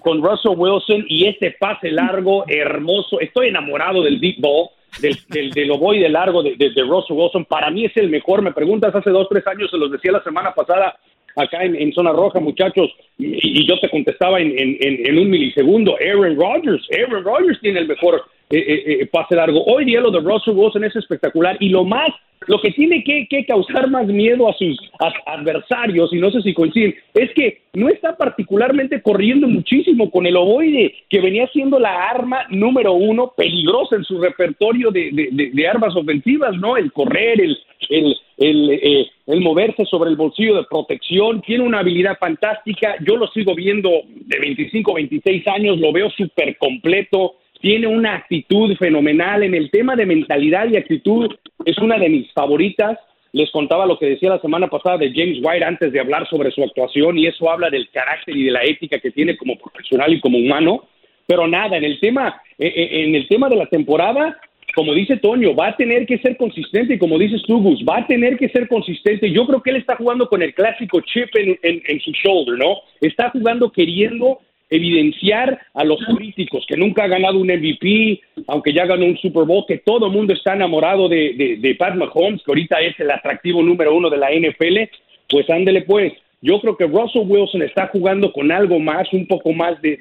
con, 0.00 0.22
Russell 0.22 0.56
Wilson 0.56 1.04
y 1.08 1.26
este 1.26 1.52
pase 1.58 1.90
largo, 1.90 2.44
hermoso. 2.48 3.20
Estoy 3.20 3.48
enamorado 3.48 4.02
del 4.02 4.20
deep 4.20 4.40
ball. 4.40 4.68
Del, 5.00 5.18
del, 5.28 5.50
del 5.50 5.70
de 5.70 6.08
largo 6.08 6.40
de, 6.40 6.54
de, 6.54 6.82
Russell 6.84 7.16
Wilson, 7.16 7.46
para 7.46 7.68
mí 7.68 7.84
es 7.84 7.96
el 7.96 8.08
mejor. 8.08 8.42
Me 8.42 8.52
preguntas 8.52 8.94
hace 8.94 9.10
dos, 9.10 9.26
tres 9.28 9.44
años, 9.48 9.68
se 9.68 9.76
los 9.76 9.90
decía 9.90 10.12
la 10.12 10.22
semana 10.22 10.54
pasada, 10.54 10.96
acá 11.36 11.64
en, 11.64 11.92
zona 11.92 12.12
roja, 12.12 12.40
muchachos, 12.40 12.90
y, 13.18 13.66
yo 13.66 13.78
te 13.80 13.90
contestaba 13.90 14.40
en, 14.40 14.58
en, 14.58 14.76
en, 14.80 15.18
un 15.18 15.30
milisegundo, 15.30 15.96
Aaron 16.00 16.36
Rodgers, 16.36 16.86
Aaron 16.96 17.24
Rodgers 17.24 17.60
tiene 17.60 17.80
el 17.80 17.88
mejor 17.88 18.22
eh, 18.50 18.58
eh, 18.58 18.98
eh, 19.00 19.06
pase 19.06 19.34
largo. 19.34 19.64
Hoy 19.64 19.86
día 19.86 20.00
lo 20.00 20.10
de 20.10 20.20
Russell 20.20 20.54
Wilson 20.54 20.84
es 20.84 20.94
espectacular 20.94 21.56
y 21.60 21.70
lo 21.70 21.82
más, 21.82 22.10
lo 22.46 22.60
que 22.60 22.72
tiene 22.72 23.02
que, 23.02 23.26
causar 23.46 23.88
más 23.88 24.06
miedo 24.06 24.48
a 24.48 24.52
sus 24.52 24.78
adversarios, 25.26 26.12
y 26.12 26.18
no 26.18 26.30
sé 26.30 26.42
si 26.42 26.52
coinciden, 26.52 26.94
es 27.14 27.32
que 27.34 27.62
no 27.72 27.88
está 27.88 28.16
particularmente 28.16 29.00
corriendo 29.00 29.48
muchísimo 29.48 30.10
con 30.10 30.26
el 30.26 30.36
ovoide, 30.36 30.94
que 31.08 31.22
venía 31.22 31.48
siendo 31.48 31.78
la 31.78 32.10
arma 32.10 32.44
número 32.50 32.92
uno 32.92 33.32
peligrosa 33.34 33.96
en 33.96 34.04
su 34.04 34.20
repertorio 34.20 34.90
de, 34.90 35.10
de, 35.10 35.68
armas 35.68 35.96
ofensivas, 35.96 36.54
¿no? 36.56 36.76
El 36.76 36.92
correr, 36.92 37.40
el, 37.40 37.56
el, 37.90 38.16
el, 38.38 39.10
el, 39.26 39.40
moverse 39.40 39.84
sobre 39.86 40.10
el 40.10 40.16
bolsillo 40.16 40.56
de 40.56 40.64
protección, 40.64 41.40
tiene 41.42 41.64
una 41.64 41.80
habilidad 41.80 42.18
fantástica, 42.18 42.96
yo 43.06 43.16
lo 43.16 43.26
sigo 43.28 43.54
viendo 43.54 43.90
de 44.06 44.38
25, 44.38 44.94
26 44.94 45.48
años, 45.48 45.78
lo 45.78 45.92
veo 45.92 46.10
súper 46.10 46.56
completo, 46.58 47.36
tiene 47.60 47.86
una 47.86 48.16
actitud 48.16 48.76
fenomenal 48.76 49.42
en 49.42 49.54
el 49.54 49.70
tema 49.70 49.96
de 49.96 50.04
mentalidad 50.04 50.68
y 50.68 50.76
actitud, 50.76 51.34
es 51.64 51.78
una 51.78 51.96
de 51.96 52.10
mis 52.10 52.30
favoritas. 52.32 52.98
Les 53.32 53.50
contaba 53.50 53.86
lo 53.86 53.98
que 53.98 54.06
decía 54.06 54.28
la 54.28 54.38
semana 54.38 54.68
pasada 54.68 54.98
de 54.98 55.12
James 55.12 55.38
White 55.42 55.64
antes 55.64 55.90
de 55.90 55.98
hablar 55.98 56.28
sobre 56.28 56.50
su 56.50 56.62
actuación 56.62 57.18
y 57.18 57.26
eso 57.26 57.50
habla 57.50 57.70
del 57.70 57.88
carácter 57.90 58.36
y 58.36 58.44
de 58.44 58.50
la 58.50 58.62
ética 58.62 59.00
que 59.00 59.10
tiene 59.10 59.36
como 59.36 59.56
profesional 59.56 60.12
y 60.12 60.20
como 60.20 60.38
humano. 60.38 60.84
Pero 61.26 61.48
nada, 61.48 61.78
en 61.78 61.84
el 61.84 61.98
tema, 62.00 62.40
eh, 62.58 62.66
eh, 62.66 63.04
en 63.06 63.14
el 63.14 63.26
tema 63.28 63.48
de 63.48 63.56
la 63.56 63.66
temporada, 63.66 64.38
como 64.74 64.94
dice 64.94 65.16
Toño, 65.16 65.54
va 65.54 65.68
a 65.68 65.76
tener 65.76 66.06
que 66.06 66.18
ser 66.18 66.36
consistente 66.36 66.94
y 66.94 66.98
como 66.98 67.18
dices 67.18 67.42
tú, 67.46 67.60
Gus, 67.60 67.84
va 67.88 67.98
a 67.98 68.06
tener 68.06 68.36
que 68.36 68.48
ser 68.48 68.68
consistente. 68.68 69.30
Yo 69.30 69.46
creo 69.46 69.62
que 69.62 69.70
él 69.70 69.76
está 69.76 69.96
jugando 69.96 70.28
con 70.28 70.42
el 70.42 70.54
clásico 70.54 71.00
chip 71.00 71.34
en, 71.36 71.58
en 71.62 72.00
su 72.00 72.12
shoulder, 72.12 72.58
¿no? 72.58 72.78
Está 73.00 73.30
jugando 73.30 73.70
queriendo 73.70 74.40
evidenciar 74.70 75.60
a 75.74 75.84
los 75.84 76.00
críticos 76.16 76.64
que 76.66 76.76
nunca 76.76 77.04
ha 77.04 77.08
ganado 77.08 77.38
un 77.38 77.48
MVP, 77.48 78.20
aunque 78.48 78.72
ya 78.72 78.86
ganó 78.86 79.04
un 79.04 79.16
Super 79.18 79.44
Bowl, 79.44 79.64
que 79.66 79.78
todo 79.78 80.06
el 80.06 80.12
mundo 80.12 80.32
está 80.32 80.54
enamorado 80.54 81.08
de, 81.08 81.58
de, 81.60 81.74
Pat 81.76 81.94
Mahomes, 81.94 82.42
que 82.42 82.50
ahorita 82.50 82.80
es 82.80 82.98
el 82.98 83.10
atractivo 83.10 83.62
número 83.62 83.94
uno 83.94 84.10
de 84.10 84.16
la 84.16 84.30
NFL, 84.30 84.90
pues 85.28 85.48
ándele 85.50 85.82
pues. 85.82 86.12
Yo 86.40 86.60
creo 86.60 86.76
que 86.76 86.86
Russell 86.86 87.26
Wilson 87.26 87.62
está 87.62 87.86
jugando 87.88 88.32
con 88.32 88.50
algo 88.50 88.78
más, 88.78 89.10
un 89.12 89.26
poco 89.26 89.52
más 89.52 89.80
de, 89.80 89.96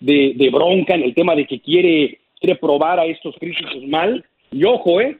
de 0.00 0.50
bronca 0.50 0.94
en 0.94 1.04
el 1.04 1.14
tema 1.14 1.34
de 1.34 1.46
que 1.46 1.60
quiere, 1.60 2.18
quiere 2.44 2.58
probar 2.58 3.00
a 3.00 3.06
estos 3.06 3.34
críticos 3.36 3.82
mal. 3.88 4.22
Y 4.52 4.64
ojo, 4.64 5.00
¿eh? 5.00 5.16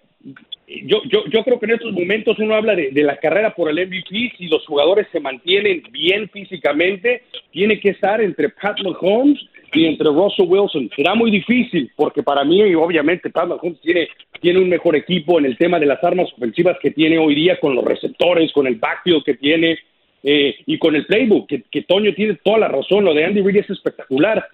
yo, 0.85 1.03
yo, 1.11 1.25
yo 1.27 1.43
creo 1.43 1.59
que 1.59 1.67
en 1.67 1.73
estos 1.73 1.93
momentos 1.93 2.39
uno 2.39 2.55
habla 2.55 2.75
de, 2.75 2.93
la 3.03 3.17
carrera 3.17 3.55
por 3.55 3.71
el 3.71 3.87
MVP, 3.87 4.33
si 4.37 4.49
los 4.49 4.65
jugadores 4.67 5.07
se 5.11 5.21
mantienen 5.21 5.83
bien 5.91 6.29
físicamente, 6.29 7.23
tiene 7.51 7.81
que 7.81 7.91
estar 7.91 8.21
entre 8.21 8.51
Pat 8.51 8.79
Mahomes 8.83 9.41
y 9.73 9.87
entre 9.87 10.09
Russell 10.09 10.47
Wilson. 10.47 10.91
Será 10.95 11.15
muy 11.15 11.31
difícil, 11.31 11.91
porque 11.97 12.23
para 12.23 12.45
mí, 12.45 12.75
obviamente, 12.75 13.31
Pat 13.31 13.49
Mahomes 13.49 13.81
tiene, 13.81 14.09
tiene 14.41 14.59
un 14.59 14.69
mejor 14.69 14.95
equipo 14.97 15.39
en 15.39 15.47
el 15.47 15.57
tema 15.57 15.79
de 15.79 15.87
las 15.87 16.05
armas 16.05 16.31
ofensivas 16.37 16.77
que 16.81 16.91
tiene 16.91 17.17
hoy 17.17 17.35
día, 17.35 17.59
con 17.59 17.75
los 17.75 17.85
receptores, 17.85 18.53
con 18.53 18.67
el 18.67 18.77
backfield 18.77 19.25
que 19.25 19.35
tiene, 19.35 19.79
eh, 20.23 20.57
y 20.67 20.79
con 20.79 20.95
el 20.95 21.07
playbook, 21.07 21.49
que, 21.49 21.83
Toño 21.83 22.15
tiene 22.15 22.39
toda 22.45 22.59
la 22.59 22.69
razón, 22.69 23.05
lo 23.05 23.15
de 23.15 23.25
Andy 23.25 23.41
Reid 23.41 23.57
es 23.57 23.71
espectacular. 23.71 24.47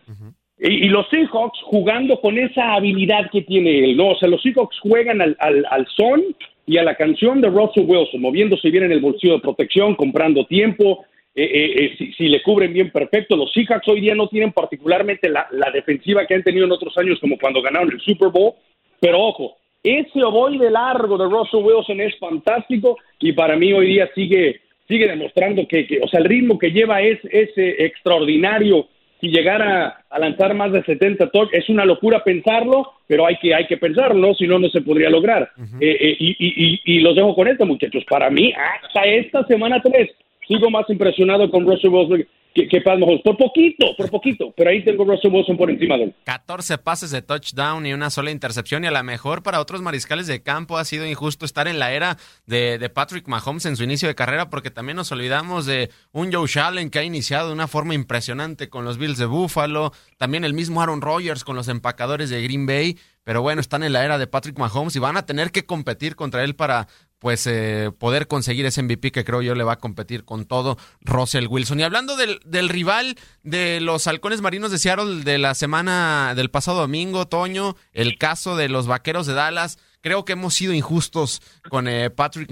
Y, 0.62 0.88
los 0.90 1.08
Seahawks 1.08 1.58
jugando 1.62 2.20
con 2.20 2.38
esa 2.38 2.74
habilidad 2.74 3.30
que 3.30 3.40
tiene 3.40 3.78
él, 3.78 3.96
¿no? 3.96 4.08
O 4.08 4.16
sea, 4.16 4.28
los 4.28 4.42
Seahawks 4.42 4.78
juegan 4.80 5.22
al, 5.22 5.36
al, 5.38 5.86
son 5.96 6.22
y 6.66 6.76
a 6.76 6.82
la 6.82 6.96
canción 6.96 7.40
de 7.40 7.48
Russell 7.48 7.86
Wilson, 7.86 8.20
moviéndose 8.20 8.68
bien 8.68 8.84
en 8.84 8.92
el 8.92 9.00
bolsillo 9.00 9.34
de 9.34 9.40
protección, 9.40 9.94
comprando 9.94 10.44
tiempo, 10.44 11.06
eh, 11.34 11.44
eh, 11.44 11.96
eh, 11.98 12.12
si, 12.14 12.28
le 12.28 12.42
cubren 12.42 12.74
bien 12.74 12.90
perfecto. 12.90 13.36
Los 13.36 13.50
Seahawks 13.54 13.88
hoy 13.88 14.02
día 14.02 14.14
no 14.14 14.28
tienen 14.28 14.52
particularmente 14.52 15.30
la, 15.30 15.48
defensiva 15.72 16.26
que 16.26 16.34
han 16.34 16.42
tenido 16.42 16.66
en 16.66 16.72
otros 16.72 16.96
años, 16.98 17.18
como 17.20 17.38
cuando 17.38 17.62
ganaron 17.62 17.90
el 17.90 18.00
Super 18.00 18.28
Bowl, 18.28 18.52
pero 19.00 19.18
ojo, 19.18 19.56
ese 19.82 20.20
de 20.58 20.70
largo 20.70 21.16
de 21.16 21.24
Russell 21.24 21.64
Wilson 21.64 22.02
es 22.02 22.18
fantástico 22.18 22.98
y 23.18 23.32
para 23.32 23.56
mí 23.56 23.72
hoy 23.72 23.94
día 23.94 24.10
sigue, 24.14 24.60
sigue 24.86 25.08
demostrando 25.08 25.66
que, 25.66 26.00
o 26.02 26.08
sea, 26.08 26.20
el 26.20 26.26
ritmo 26.26 26.58
que 26.58 26.70
lleva 26.70 27.00
es, 27.00 27.18
es 27.30 27.48
extraordinario 27.56 28.88
si 29.20 29.28
llegara 29.28 30.04
a 30.08 30.18
lanzar 30.18 30.54
más 30.54 30.72
de 30.72 30.82
70 30.82 31.30
touch, 31.30 31.50
es 31.52 31.68
una 31.68 31.84
locura 31.84 32.24
pensarlo, 32.24 32.92
pero 33.06 33.26
hay 33.26 33.36
que, 33.36 33.54
hay 33.54 33.66
que 33.66 33.76
pensarlo, 33.76 34.34
si 34.34 34.46
no, 34.46 34.58
no 34.58 34.68
se 34.68 34.80
podría 34.80 35.10
lograr. 35.10 35.50
Eh, 35.80 35.96
eh, 36.00 36.16
y, 36.18 36.36
y, 36.38 36.80
y, 36.84 37.00
los 37.00 37.14
dejo 37.14 37.34
con 37.34 37.48
esto, 37.48 37.66
muchachos. 37.66 38.04
Para 38.08 38.30
mí, 38.30 38.52
hasta 38.52 39.04
esta 39.04 39.44
semana 39.46 39.80
3, 39.82 40.10
sigo 40.50 40.70
más 40.70 40.88
impresionado 40.90 41.50
con 41.50 41.64
Russell 41.64 41.90
Wilson 41.90 42.26
que, 42.54 42.68
que 42.68 42.80
Pat 42.80 42.98
Por 43.24 43.36
poquito, 43.36 43.94
por 43.96 44.10
poquito. 44.10 44.52
Pero 44.56 44.70
ahí 44.70 44.84
tengo 44.84 45.04
Russell 45.04 45.32
Wilson 45.32 45.56
por 45.56 45.70
encima 45.70 45.96
de 45.96 46.04
él. 46.04 46.14
14 46.24 46.78
pases 46.78 47.10
de 47.10 47.22
touchdown 47.22 47.86
y 47.86 47.92
una 47.92 48.10
sola 48.10 48.30
intercepción. 48.30 48.84
Y 48.84 48.88
a 48.88 48.90
lo 48.90 49.02
mejor 49.04 49.42
para 49.42 49.60
otros 49.60 49.82
mariscales 49.82 50.26
de 50.26 50.42
campo 50.42 50.76
ha 50.76 50.84
sido 50.84 51.06
injusto 51.06 51.44
estar 51.44 51.68
en 51.68 51.78
la 51.78 51.92
era 51.92 52.16
de, 52.46 52.78
de 52.78 52.90
Patrick 52.90 53.28
Mahomes 53.28 53.66
en 53.66 53.76
su 53.76 53.84
inicio 53.84 54.08
de 54.08 54.14
carrera, 54.14 54.50
porque 54.50 54.70
también 54.70 54.96
nos 54.96 55.12
olvidamos 55.12 55.66
de 55.66 55.90
un 56.12 56.32
Joe 56.32 56.48
Allen 56.60 56.90
que 56.90 56.98
ha 56.98 57.04
iniciado 57.04 57.48
de 57.48 57.54
una 57.54 57.68
forma 57.68 57.94
impresionante 57.94 58.68
con 58.68 58.84
los 58.84 58.98
Bills 58.98 59.18
de 59.18 59.26
Buffalo. 59.26 59.92
También 60.16 60.44
el 60.44 60.54
mismo 60.54 60.82
Aaron 60.82 61.00
Rodgers 61.00 61.44
con 61.44 61.56
los 61.56 61.68
empacadores 61.68 62.30
de 62.30 62.42
Green 62.42 62.66
Bay. 62.66 62.96
Pero 63.22 63.42
bueno, 63.42 63.60
están 63.60 63.82
en 63.82 63.92
la 63.92 64.04
era 64.04 64.18
de 64.18 64.26
Patrick 64.26 64.58
Mahomes 64.58 64.96
y 64.96 64.98
van 64.98 65.16
a 65.16 65.26
tener 65.26 65.52
que 65.52 65.66
competir 65.66 66.16
contra 66.16 66.42
él 66.42 66.56
para 66.56 66.88
pues 67.20 67.46
eh, 67.46 67.92
poder 67.96 68.26
conseguir 68.26 68.66
ese 68.66 68.82
MVP 68.82 69.12
que 69.12 69.24
creo 69.24 69.42
yo 69.42 69.54
le 69.54 69.62
va 69.62 69.74
a 69.74 69.78
competir 69.78 70.24
con 70.24 70.46
todo 70.46 70.76
Russell 71.02 71.46
Wilson. 71.46 71.78
Y 71.78 71.84
hablando 71.84 72.16
del, 72.16 72.40
del, 72.44 72.68
rival 72.68 73.16
de 73.44 73.80
los 73.80 74.06
halcones 74.06 74.40
marinos 74.40 74.72
de 74.72 74.78
Seattle 74.78 75.22
de 75.22 75.38
la 75.38 75.54
semana 75.54 76.34
del 76.34 76.50
pasado 76.50 76.80
domingo, 76.80 77.28
Toño, 77.28 77.76
el 77.92 78.18
caso 78.18 78.56
de 78.56 78.68
los 78.68 78.86
vaqueros 78.86 79.26
de 79.26 79.34
Dallas, 79.34 79.78
creo 80.00 80.24
que 80.24 80.32
hemos 80.32 80.54
sido 80.54 80.72
injustos 80.72 81.42
con 81.68 81.88
eh, 81.88 82.10
Patrick, 82.10 82.50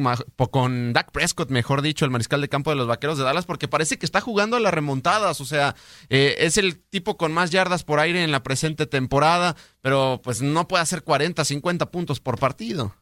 con 0.50 0.92
Dak 0.92 1.10
Prescott, 1.12 1.50
mejor 1.50 1.82
dicho, 1.82 2.04
el 2.04 2.10
mariscal 2.10 2.40
de 2.40 2.48
campo 2.48 2.70
de 2.70 2.76
los 2.76 2.86
vaqueros 2.86 3.18
de 3.18 3.24
Dallas, 3.24 3.46
porque 3.46 3.68
parece 3.68 3.98
que 3.98 4.06
está 4.06 4.20
jugando 4.20 4.56
a 4.56 4.60
las 4.60 4.74
remontadas, 4.74 5.40
o 5.40 5.44
sea, 5.44 5.74
eh, 6.10 6.36
es 6.40 6.58
el 6.58 6.78
tipo 6.78 7.16
con 7.16 7.32
más 7.32 7.50
yardas 7.50 7.84
por 7.84 8.00
aire 8.00 8.22
en 8.22 8.32
la 8.32 8.42
presente 8.42 8.86
temporada, 8.86 9.56
pero 9.80 10.20
pues 10.22 10.42
no 10.42 10.68
puede 10.68 10.82
hacer 10.82 11.02
40, 11.02 11.44
50 11.44 11.90
puntos 11.90 12.20
por 12.20 12.38
partido. 12.38 12.94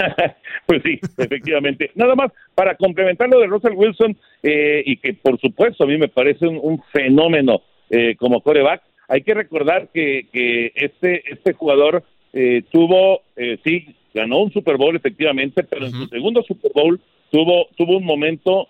pues 0.66 0.82
sí, 0.82 0.98
efectivamente. 1.18 1.90
Nada 1.94 2.14
más 2.14 2.32
para 2.54 2.74
complementar 2.76 3.28
lo 3.28 3.40
de 3.40 3.46
Russell 3.46 3.74
Wilson 3.74 4.16
eh, 4.42 4.82
y 4.84 4.96
que 4.96 5.14
por 5.14 5.38
supuesto 5.40 5.84
a 5.84 5.86
mí 5.86 5.98
me 5.98 6.08
parece 6.08 6.46
un, 6.46 6.82
fenómeno 6.92 7.62
eh, 7.90 8.16
como 8.16 8.40
coreback. 8.40 8.82
Hay 9.08 9.22
que 9.22 9.34
recordar 9.34 9.88
que, 9.92 10.26
que 10.32 10.72
este 10.74 11.22
este 11.32 11.52
jugador 11.52 12.04
eh, 12.32 12.62
tuvo 12.70 13.22
sí 13.64 13.94
ganó 14.14 14.38
un 14.40 14.52
Super 14.52 14.76
Bowl 14.76 14.94
efectivamente, 14.94 15.64
pero 15.64 15.86
en 15.86 15.92
su 15.92 16.06
segundo 16.06 16.42
Super 16.42 16.70
Bowl 16.74 17.00
tuvo 17.30 17.66
tuvo 17.76 17.96
un 17.96 18.04
momento 18.04 18.68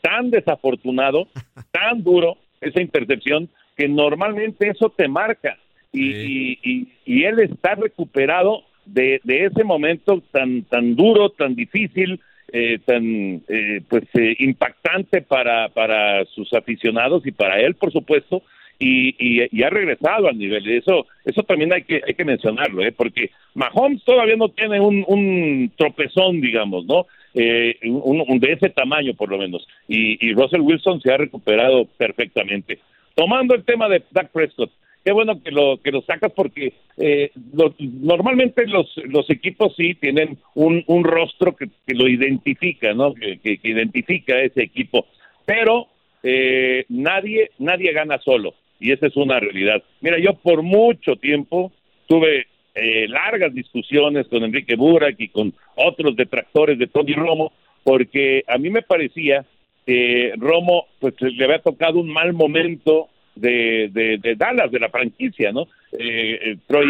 tan 0.00 0.30
desafortunado, 0.30 1.28
tan 1.72 2.02
duro 2.02 2.38
esa 2.60 2.80
intercepción 2.80 3.48
que 3.76 3.88
normalmente 3.88 4.68
eso 4.68 4.90
te 4.90 5.08
marca 5.08 5.58
y, 5.92 6.52
y, 6.62 6.88
y 7.04 7.24
él 7.24 7.40
está 7.40 7.74
recuperado 7.74 8.62
de, 8.84 9.20
de 9.24 9.46
ese 9.46 9.64
momento 9.64 10.22
tan, 10.32 10.62
tan 10.64 10.94
duro, 10.96 11.30
tan 11.30 11.54
difícil, 11.54 12.20
eh, 12.52 12.78
tan 12.84 13.42
eh, 13.48 13.80
pues 13.88 14.04
eh, 14.14 14.36
impactante 14.38 15.22
para, 15.22 15.68
para 15.70 16.24
sus 16.26 16.52
aficionados 16.52 17.26
y 17.26 17.32
para 17.32 17.60
él, 17.60 17.74
por 17.74 17.92
supuesto, 17.92 18.42
y, 18.78 19.48
y, 19.50 19.62
ha 19.62 19.70
regresado 19.70 20.28
al 20.28 20.36
nivel. 20.36 20.68
Eso, 20.68 21.06
eso 21.24 21.42
también 21.44 21.72
hay 21.72 21.82
que, 21.82 22.00
hay 22.06 22.14
que 22.14 22.24
mencionarlo, 22.24 22.82
¿eh? 22.82 22.92
porque 22.92 23.30
Mahomes 23.54 24.02
todavía 24.04 24.36
no 24.36 24.48
tiene 24.48 24.80
un, 24.80 25.04
un 25.06 25.70
tropezón, 25.76 26.40
digamos, 26.40 26.84
¿no? 26.86 27.06
Eh, 27.34 27.76
un, 27.84 28.38
de 28.40 28.52
ese 28.52 28.70
tamaño, 28.70 29.14
por 29.14 29.30
lo 29.30 29.38
menos. 29.38 29.66
Y, 29.88 30.26
y 30.26 30.34
Russell 30.34 30.60
Wilson 30.60 31.00
se 31.00 31.12
ha 31.12 31.16
recuperado 31.16 31.86
perfectamente. 31.96 32.78
tomando 33.14 33.54
el 33.54 33.64
tema 33.64 33.88
de 33.88 34.02
Dak 34.10 34.30
Prescott, 34.32 34.70
qué 35.04 35.12
bueno 35.12 35.42
que 35.42 35.50
lo 35.50 35.78
que 35.82 35.90
lo 35.90 36.02
sacas 36.02 36.32
porque 36.32 36.74
eh, 36.96 37.30
normalmente 37.80 38.66
los 38.66 38.92
los 39.04 39.28
equipos 39.30 39.74
sí 39.76 39.94
tienen 39.94 40.38
un, 40.54 40.84
un 40.86 41.04
rostro 41.04 41.54
que, 41.56 41.68
lo 41.88 42.08
identifica, 42.08 42.94
¿no? 42.94 43.14
Que, 43.14 43.38
que, 43.38 43.58
identifica 43.62 44.40
ese 44.40 44.62
equipo, 44.62 45.06
pero 45.44 45.88
eh, 46.22 46.84
nadie 46.88 47.50
nadie 47.58 47.92
gana 47.92 48.18
solo 48.18 48.54
y 48.80 48.92
esa 48.92 49.06
es 49.06 49.16
una 49.16 49.38
realidad. 49.38 49.82
Mira, 50.00 50.18
yo 50.18 50.34
por 50.34 50.62
mucho 50.62 51.16
tiempo 51.16 51.72
tuve 52.06 52.46
eh, 52.74 53.06
largas 53.08 53.54
discusiones 53.54 54.26
con 54.28 54.42
Enrique 54.44 54.76
Burak 54.76 55.16
y 55.18 55.28
con 55.28 55.52
otros 55.76 56.16
detractores 56.16 56.78
de 56.78 56.86
Tony 56.86 57.12
Romo 57.12 57.52
porque 57.84 58.44
a 58.46 58.58
mí 58.58 58.70
me 58.70 58.82
parecía 58.82 59.44
que 59.86 60.32
Romo 60.36 60.86
pues 61.00 61.14
le 61.20 61.44
había 61.44 61.58
tocado 61.58 61.98
un 61.98 62.08
mal 62.12 62.32
momento 62.32 63.08
de, 63.34 64.18
de, 64.22 64.34
Dallas, 64.36 64.70
de 64.70 64.80
la 64.80 64.88
franquicia, 64.88 65.52
¿no? 65.52 65.62
Eh, 65.92 66.38
eh 66.42 66.56
Troy 66.66 66.86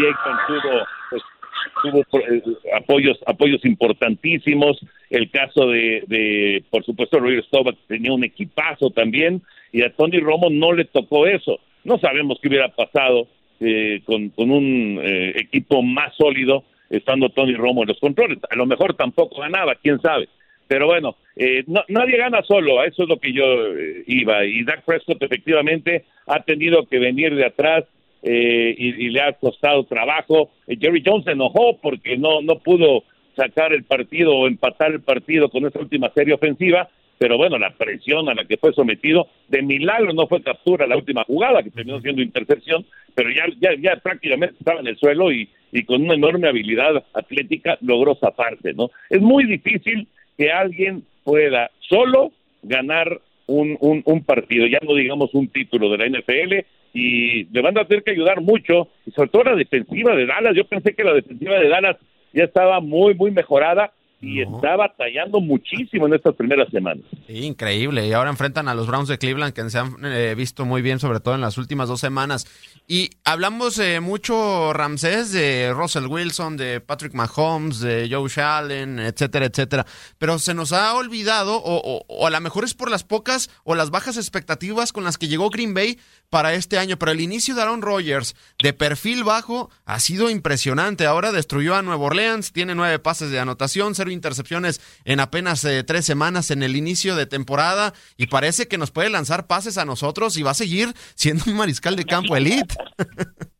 tuvo, 1.81 2.03
pues, 2.09 2.23
eh, 2.29 2.41
apoyos, 2.75 3.19
apoyos 3.25 3.63
importantísimos, 3.65 4.79
el 5.09 5.29
caso 5.31 5.67
de, 5.67 6.03
de 6.07 6.63
por 6.69 6.83
supuesto, 6.83 7.19
Roger 7.19 7.43
Staubach 7.45 7.75
tenía 7.87 8.13
un 8.13 8.23
equipazo 8.23 8.89
también, 8.89 9.41
y 9.71 9.81
a 9.81 9.93
Tony 9.93 10.19
Romo 10.19 10.49
no 10.49 10.73
le 10.73 10.85
tocó 10.85 11.25
eso. 11.25 11.59
No 11.83 11.97
sabemos 11.99 12.39
qué 12.41 12.49
hubiera 12.49 12.69
pasado 12.69 13.27
eh, 13.59 14.01
con, 14.05 14.29
con 14.29 14.51
un 14.51 15.01
equipo 15.03 15.81
más 15.81 16.15
sólido 16.15 16.63
estando 16.89 17.29
Tony 17.29 17.55
Romo 17.55 17.81
en 17.81 17.89
los 17.89 17.99
controles. 17.99 18.37
A 18.49 18.55
lo 18.55 18.65
mejor 18.65 18.93
tampoco 18.95 19.41
ganaba, 19.41 19.75
quién 19.75 19.99
sabe 19.99 20.27
pero 20.67 20.87
bueno, 20.87 21.15
eh, 21.35 21.63
nadie 21.87 22.17
gana 22.17 22.41
solo, 22.43 22.79
a 22.79 22.85
eso 22.85 23.03
es 23.03 23.09
lo 23.09 23.17
que 23.17 23.33
yo 23.33 23.43
eh, 23.75 24.03
iba. 24.07 24.45
Y 24.45 24.63
Dak 24.63 24.83
Prescott 24.85 25.21
efectivamente 25.21 26.05
ha 26.27 26.41
tenido 26.41 26.85
que 26.87 26.99
venir 26.99 27.35
de 27.35 27.45
atrás 27.45 27.85
eh, 28.21 28.73
y, 28.77 29.09
le 29.09 29.21
ha 29.21 29.33
costado 29.33 29.83
trabajo. 29.83 30.51
Jerry 30.67 31.03
Jones 31.05 31.25
se 31.25 31.31
enojó 31.31 31.77
porque 31.81 32.17
no, 32.17 32.41
no 32.41 32.59
pudo 32.59 33.03
sacar 33.35 33.73
el 33.73 33.83
partido 33.83 34.35
o 34.35 34.47
empatar 34.47 34.91
el 34.91 35.01
partido 35.01 35.49
con 35.49 35.65
esa 35.65 35.79
última 35.79 36.09
serie 36.13 36.33
ofensiva, 36.33 36.89
pero 37.17 37.37
bueno, 37.37 37.57
la 37.57 37.71
presión 37.71 38.29
a 38.29 38.33
la 38.33 38.45
que 38.45 38.57
fue 38.57 38.73
sometido, 38.73 39.27
de 39.47 39.61
milagro 39.61 40.13
no 40.13 40.27
fue 40.27 40.41
captura 40.41 40.87
la 40.87 40.97
última 40.97 41.23
jugada, 41.23 41.63
que 41.63 41.71
terminó 41.71 41.99
siendo 42.01 42.21
intercepción, 42.21 42.85
pero 43.15 43.29
ya, 43.29 43.45
ya, 43.59 43.71
ya 43.79 43.97
prácticamente 43.97 44.55
estaba 44.59 44.79
en 44.79 44.87
el 44.87 44.97
suelo 44.97 45.31
y, 45.31 45.49
y 45.71 45.83
con 45.83 46.03
una 46.03 46.13
enorme 46.13 46.47
habilidad 46.47 47.03
atlética 47.13 47.77
logró 47.81 48.15
zafarse, 48.15 48.73
¿no? 48.73 48.91
Es 49.09 49.21
muy 49.21 49.45
difícil 49.45 50.07
que 50.37 50.51
alguien 50.51 51.03
pueda 51.23 51.71
solo 51.79 52.31
ganar 52.61 53.19
un, 53.47 53.77
un, 54.05 54.23
partido, 54.23 54.67
ya 54.67 54.79
no 54.81 54.95
digamos 54.95 55.33
un 55.33 55.47
título 55.47 55.89
de 55.89 55.97
la 55.97 56.19
NFL, 56.19 56.65
y 56.93 57.45
le 57.45 57.61
van 57.61 57.77
a 57.77 57.85
tener 57.85 58.03
que 58.03 58.11
ayudar 58.11 58.41
mucho, 58.41 58.87
y 59.05 59.11
sobre 59.11 59.29
todo 59.29 59.43
la 59.43 59.55
defensiva 59.55 60.15
de 60.15 60.25
Dallas. 60.25 60.55
Yo 60.55 60.65
pensé 60.65 60.93
que 60.93 61.03
la 61.03 61.13
defensiva 61.13 61.59
de 61.59 61.67
Dallas 61.67 61.97
ya 62.33 62.45
estaba 62.45 62.79
muy, 62.79 63.13
muy 63.15 63.31
mejorada, 63.31 63.91
y 64.23 64.41
está 64.41 64.77
batallando 64.77 65.41
muchísimo 65.41 66.07
en 66.07 66.13
estas 66.13 66.33
primeras 66.35 66.69
semanas. 66.69 67.05
increíble. 67.27 68.07
Y 68.07 68.13
ahora 68.13 68.29
enfrentan 68.29 68.69
a 68.69 68.73
los 68.73 68.87
Browns 68.87 69.09
de 69.09 69.17
Cleveland, 69.17 69.53
que 69.53 69.69
se 69.69 69.77
han 69.77 69.97
eh, 70.05 70.33
visto 70.35 70.63
muy 70.63 70.81
bien, 70.81 70.99
sobre 70.99 71.19
todo 71.19 71.35
en 71.35 71.41
las 71.41 71.57
últimas 71.57 71.89
dos 71.89 71.99
semanas. 71.99 72.47
Y 72.87 73.09
hablamos 73.25 73.77
eh, 73.79 73.99
mucho, 73.99 74.71
Ramsés, 74.71 75.33
de 75.33 75.73
Russell 75.73 76.07
Wilson, 76.07 76.55
de 76.55 76.79
Patrick 76.79 77.13
Mahomes, 77.13 77.81
de 77.81 78.07
Joe 78.09 78.29
Allen, 78.41 78.99
etcétera, 78.99 79.45
etcétera. 79.45 79.85
Pero 80.17 80.39
se 80.39 80.53
nos 80.53 80.71
ha 80.71 80.95
olvidado, 80.95 81.57
o, 81.57 82.05
o 82.07 82.25
a 82.25 82.29
lo 82.29 82.39
mejor 82.39 82.63
es 82.63 82.73
por 82.73 82.89
las 82.89 83.03
pocas 83.03 83.49
o 83.65 83.75
las 83.75 83.89
bajas 83.89 84.15
expectativas 84.15 84.93
con 84.93 85.03
las 85.03 85.17
que 85.17 85.27
llegó 85.27 85.49
Green 85.49 85.73
Bay 85.73 85.97
para 86.33 86.55
este 86.55 86.79
año. 86.79 86.97
Pero 86.97 87.11
el 87.11 87.21
inicio 87.21 87.53
de 87.53 87.61
Aaron 87.61 87.83
Rodgers, 87.83 88.35
de 88.59 88.73
perfil 88.73 89.23
bajo, 89.23 89.69
ha 89.85 89.99
sido 89.99 90.31
impresionante. 90.31 91.05
Ahora 91.05 91.31
destruyó 91.31 91.75
a 91.75 91.83
Nueva 91.83 92.05
Orleans, 92.05 92.51
tiene 92.51 92.73
nueve 92.73 92.97
pases 92.97 93.29
de 93.29 93.39
anotación, 93.39 93.93
cero 93.93 94.09
intercepciones 94.09 94.81
en 95.05 95.19
apenas 95.19 95.63
eh, 95.63 95.83
tres 95.83 96.05
semanas 96.05 96.49
en 96.49 96.63
el 96.63 96.75
inicio 96.75 97.15
de 97.15 97.27
temporada 97.27 97.93
y 98.17 98.25
parece 98.25 98.67
que 98.67 98.79
nos 98.79 98.89
puede 98.89 99.11
lanzar 99.11 99.45
pases 99.45 99.77
a 99.77 99.85
nosotros 99.85 100.35
y 100.35 100.41
va 100.41 100.51
a 100.51 100.55
seguir 100.55 100.95
siendo 101.13 101.43
un 101.45 101.55
mariscal 101.55 101.95
de 101.95 102.05
campo 102.05 102.35
elite. 102.35 102.75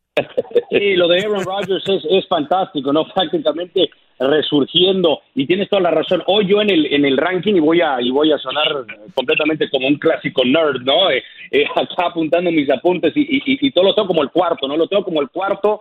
Sí, 0.70 0.94
lo 0.94 1.08
de 1.08 1.22
Aaron 1.22 1.44
Rodgers 1.44 1.88
es, 1.88 2.04
es 2.08 2.28
fantástico, 2.28 2.92
¿no? 2.92 3.04
Prácticamente 3.14 3.90
resurgiendo 4.16 5.22
y 5.34 5.44
tienes 5.44 5.68
toda 5.68 5.82
la 5.82 5.90
razón. 5.90 6.22
Hoy 6.26 6.46
yo 6.46 6.62
en 6.62 6.70
el 6.70 6.86
en 6.94 7.04
el 7.04 7.16
ranking 7.16 7.54
y 7.54 7.60
voy 7.60 7.80
a 7.80 8.00
y 8.00 8.12
voy 8.12 8.30
a 8.30 8.38
sonar 8.38 8.84
completamente 9.12 9.68
como 9.68 9.88
un 9.88 9.96
clásico 9.96 10.44
nerd, 10.44 10.82
¿no? 10.82 11.10
Eh, 11.10 11.20
eh, 11.50 11.64
acá 11.74 12.06
apuntando 12.06 12.52
mis 12.52 12.70
apuntes 12.70 13.12
y, 13.16 13.42
y, 13.44 13.70
todo 13.72 13.86
lo 13.86 13.94
tengo 13.96 14.06
como 14.06 14.22
el 14.22 14.30
cuarto, 14.30 14.68
¿no? 14.68 14.76
Lo 14.76 14.86
tengo 14.86 15.04
como 15.04 15.20
el 15.20 15.30
cuarto. 15.30 15.80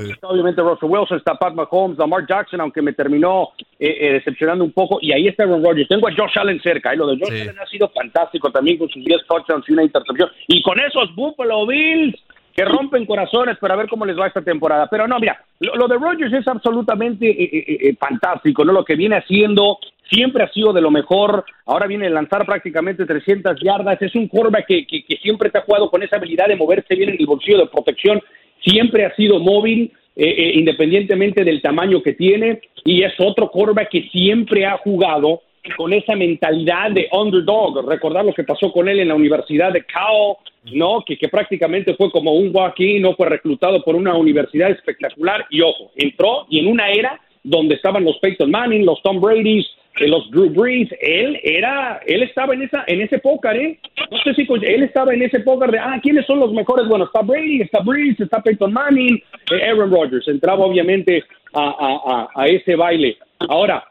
Está 0.00 0.28
obviamente 0.28 0.62
Russell 0.62 0.88
Wilson, 0.88 1.18
está 1.18 1.34
Pat 1.34 1.52
Mahomes, 1.52 1.98
Lamar 1.98 2.26
Jackson, 2.26 2.62
aunque 2.62 2.80
me 2.80 2.94
terminó 2.94 3.50
eh, 3.78 4.12
decepcionando 4.14 4.64
un 4.64 4.72
poco 4.72 4.98
y 5.02 5.12
ahí 5.12 5.28
está 5.28 5.42
Aaron 5.42 5.62
Rodgers. 5.62 5.88
Tengo 5.88 6.08
a 6.08 6.14
Josh 6.16 6.38
Allen 6.38 6.60
cerca, 6.62 6.94
y 6.94 6.96
lo 6.96 7.06
de 7.06 7.18
Josh 7.18 7.42
Allen 7.42 7.58
ha 7.58 7.66
sido 7.66 7.90
fantástico 7.90 8.50
también 8.50 8.78
con 8.78 8.88
sus 8.88 9.04
10 9.04 9.26
touchdowns 9.26 9.68
y 9.68 9.74
una 9.74 9.84
intercepción 9.84 10.30
y 10.48 10.62
con 10.62 10.80
esos 10.80 11.14
Buffalo 11.14 11.66
Bills 11.66 12.18
que 12.54 12.64
rompen 12.64 13.04
corazones 13.04 13.58
para 13.58 13.74
ver 13.74 13.88
cómo 13.88 14.06
les 14.06 14.18
va 14.18 14.28
esta 14.28 14.42
temporada. 14.42 14.86
Pero 14.88 15.08
no, 15.08 15.18
mira, 15.18 15.42
lo, 15.60 15.88
de 15.88 15.96
Rogers 15.96 16.32
es 16.32 16.46
absolutamente 16.46 17.28
eh, 17.28 17.50
eh, 17.52 17.78
eh, 17.88 17.96
fantástico, 17.98 18.64
¿no? 18.64 18.72
Lo 18.72 18.84
que 18.84 18.94
viene 18.94 19.16
haciendo 19.16 19.78
siempre 20.08 20.44
ha 20.44 20.52
sido 20.52 20.72
de 20.72 20.80
lo 20.80 20.90
mejor. 20.90 21.44
Ahora 21.66 21.88
viene 21.88 22.06
a 22.06 22.10
lanzar 22.10 22.46
prácticamente 22.46 23.06
300 23.06 23.60
yardas. 23.60 24.00
Es 24.00 24.14
un 24.14 24.28
quarterback 24.28 24.66
que, 24.66 24.86
que, 24.86 25.16
siempre 25.16 25.50
te 25.50 25.58
ha 25.58 25.62
jugado 25.62 25.90
con 25.90 26.02
esa 26.02 26.16
habilidad 26.16 26.46
de 26.46 26.56
moverse 26.56 26.94
bien 26.94 27.10
en 27.10 27.16
el 27.18 27.26
bolsillo 27.26 27.58
de 27.58 27.66
protección. 27.66 28.20
Siempre 28.62 29.04
ha 29.04 29.14
sido 29.16 29.40
móvil, 29.40 29.92
independientemente 30.16 31.42
del 31.42 31.60
tamaño 31.60 32.02
que 32.02 32.12
tiene. 32.12 32.60
Y 32.84 33.02
es 33.02 33.14
otro 33.18 33.50
quarterback 33.50 33.90
que 33.90 34.08
siempre 34.12 34.64
ha 34.64 34.78
jugado 34.78 35.42
con 35.76 35.92
esa 35.92 36.14
mentalidad 36.14 36.90
de 36.90 37.08
underdog, 37.12 37.88
recordar 37.88 38.24
lo 38.24 38.34
que 38.34 38.44
pasó 38.44 38.70
con 38.72 38.88
él 38.88 39.00
en 39.00 39.08
la 39.08 39.14
Universidad 39.14 39.72
de 39.72 39.84
Cal, 39.84 40.36
¿no? 40.72 41.02
Que, 41.04 41.16
prácticamente 41.28 41.94
fue 41.94 42.10
como 42.10 42.32
un 42.32 42.50
walk-in, 42.54 43.02
no 43.02 43.14
fue 43.14 43.28
reclutado 43.28 43.82
por 43.82 43.96
una 43.96 44.14
universidad 44.14 44.70
espectacular 44.70 45.46
y 45.50 45.62
ojo, 45.62 45.90
entró 45.96 46.46
y 46.48 46.60
en 46.60 46.68
una 46.68 46.90
era 46.90 47.20
donde 47.42 47.74
estaban 47.74 48.04
los 48.04 48.18
Peyton 48.18 48.50
Manning, 48.50 48.86
los 48.86 49.02
Tom 49.02 49.20
Brady's, 49.20 49.66
eh, 50.00 50.08
los 50.08 50.30
Drew 50.30 50.50
Brees, 50.50 50.88
él 51.00 51.38
era, 51.42 52.00
él 52.06 52.22
estaba 52.22 52.54
en 52.54 52.62
esa, 52.62 52.84
en 52.86 53.00
ese 53.00 53.18
póker, 53.18 53.56
¿eh? 53.56 53.78
No 54.10 54.18
sé 54.18 54.34
si 54.34 54.46
él 54.62 54.82
estaba 54.82 55.14
en 55.14 55.22
ese 55.22 55.40
póker 55.40 55.70
de, 55.70 55.78
ah, 55.78 55.98
¿quiénes 56.02 56.26
son 56.26 56.40
los 56.40 56.52
mejores? 56.52 56.86
Bueno, 56.88 57.04
está 57.04 57.20
Brady, 57.20 57.62
está 57.62 57.80
Brees, 57.80 58.18
está 58.18 58.42
Peyton 58.42 58.72
Manning, 58.72 59.22
eh, 59.50 59.62
Aaron 59.68 59.90
Rodgers, 59.90 60.26
entraba 60.28 60.64
obviamente 60.64 61.22
a 61.56 62.46
ese 62.48 62.74
baile. 62.74 63.16
Ahora, 63.38 63.84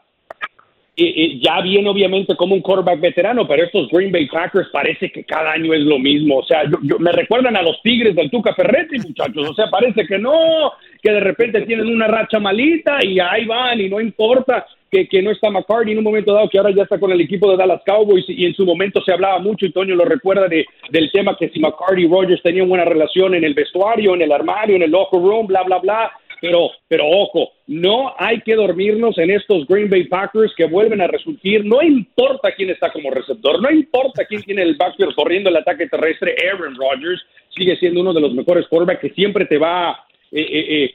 ya 0.96 1.60
viene 1.60 1.88
obviamente 1.88 2.36
como 2.36 2.54
un 2.54 2.60
quarterback 2.60 3.00
veterano, 3.00 3.48
pero 3.48 3.64
estos 3.64 3.88
Green 3.88 4.12
Bay 4.12 4.28
Packers 4.28 4.68
parece 4.72 5.10
que 5.10 5.24
cada 5.24 5.52
año 5.52 5.74
es 5.74 5.80
lo 5.80 5.98
mismo. 5.98 6.38
O 6.38 6.44
sea, 6.44 6.62
yo, 6.82 6.98
me 6.98 7.10
recuerdan 7.10 7.56
a 7.56 7.62
los 7.62 7.82
Tigres 7.82 8.14
del 8.14 8.30
Tuca 8.30 8.54
Ferretti, 8.54 8.98
muchachos. 8.98 9.50
O 9.50 9.54
sea, 9.54 9.68
parece 9.68 10.06
que 10.06 10.18
no, 10.18 10.72
que 11.02 11.10
de 11.10 11.20
repente 11.20 11.62
tienen 11.62 11.88
una 11.88 12.06
racha 12.06 12.38
malita 12.38 13.04
y 13.04 13.18
ahí 13.18 13.44
van 13.44 13.80
y 13.80 13.88
no 13.88 14.00
importa 14.00 14.66
que, 14.88 15.08
que 15.08 15.20
no 15.20 15.32
está 15.32 15.50
McCarthy 15.50 15.90
en 15.90 15.98
un 15.98 16.04
momento 16.04 16.32
dado, 16.32 16.48
que 16.48 16.58
ahora 16.58 16.70
ya 16.70 16.84
está 16.84 17.00
con 17.00 17.10
el 17.10 17.20
equipo 17.20 17.50
de 17.50 17.56
Dallas 17.56 17.82
Cowboys 17.84 18.24
y 18.28 18.46
en 18.46 18.54
su 18.54 18.64
momento 18.64 19.02
se 19.02 19.12
hablaba 19.12 19.40
mucho, 19.40 19.66
y 19.66 19.72
Toño 19.72 19.96
lo 19.96 20.04
recuerda, 20.04 20.46
de, 20.46 20.64
del 20.90 21.10
tema 21.10 21.36
que 21.36 21.48
si 21.48 21.58
McCarthy 21.58 22.04
y 22.04 22.08
Rogers 22.08 22.42
tenían 22.42 22.68
buena 22.68 22.84
relación 22.84 23.34
en 23.34 23.42
el 23.42 23.54
vestuario, 23.54 24.14
en 24.14 24.22
el 24.22 24.30
armario, 24.30 24.76
en 24.76 24.82
el 24.82 24.92
locker 24.92 25.20
room, 25.20 25.48
bla, 25.48 25.64
bla, 25.64 25.78
bla 25.78 26.12
pero, 26.40 26.70
pero 26.88 27.06
ojo, 27.06 27.50
no 27.66 28.14
hay 28.18 28.40
que 28.40 28.54
dormirnos 28.54 29.18
en 29.18 29.30
estos 29.30 29.66
Green 29.66 29.88
Bay 29.88 30.04
Packers 30.04 30.52
que 30.56 30.66
vuelven 30.66 31.00
a 31.00 31.06
resurgir. 31.06 31.64
No 31.64 31.82
importa 31.82 32.52
quién 32.52 32.70
está 32.70 32.90
como 32.92 33.10
receptor, 33.10 33.60
no 33.60 33.70
importa 33.70 34.24
quién 34.24 34.42
tiene 34.42 34.62
el 34.62 34.76
backfield 34.76 35.14
corriendo 35.14 35.50
el 35.50 35.56
ataque 35.56 35.88
terrestre. 35.88 36.34
Aaron 36.50 36.76
Rodgers 36.76 37.22
sigue 37.56 37.76
siendo 37.76 38.00
uno 38.00 38.12
de 38.12 38.20
los 38.20 38.34
mejores 38.34 38.66
quarterbacks 38.68 39.00
que 39.00 39.10
siempre 39.10 39.46
te 39.46 39.58
va, 39.58 40.04
eh, 40.30 40.40
eh, 40.40 40.84
eh, 40.84 40.94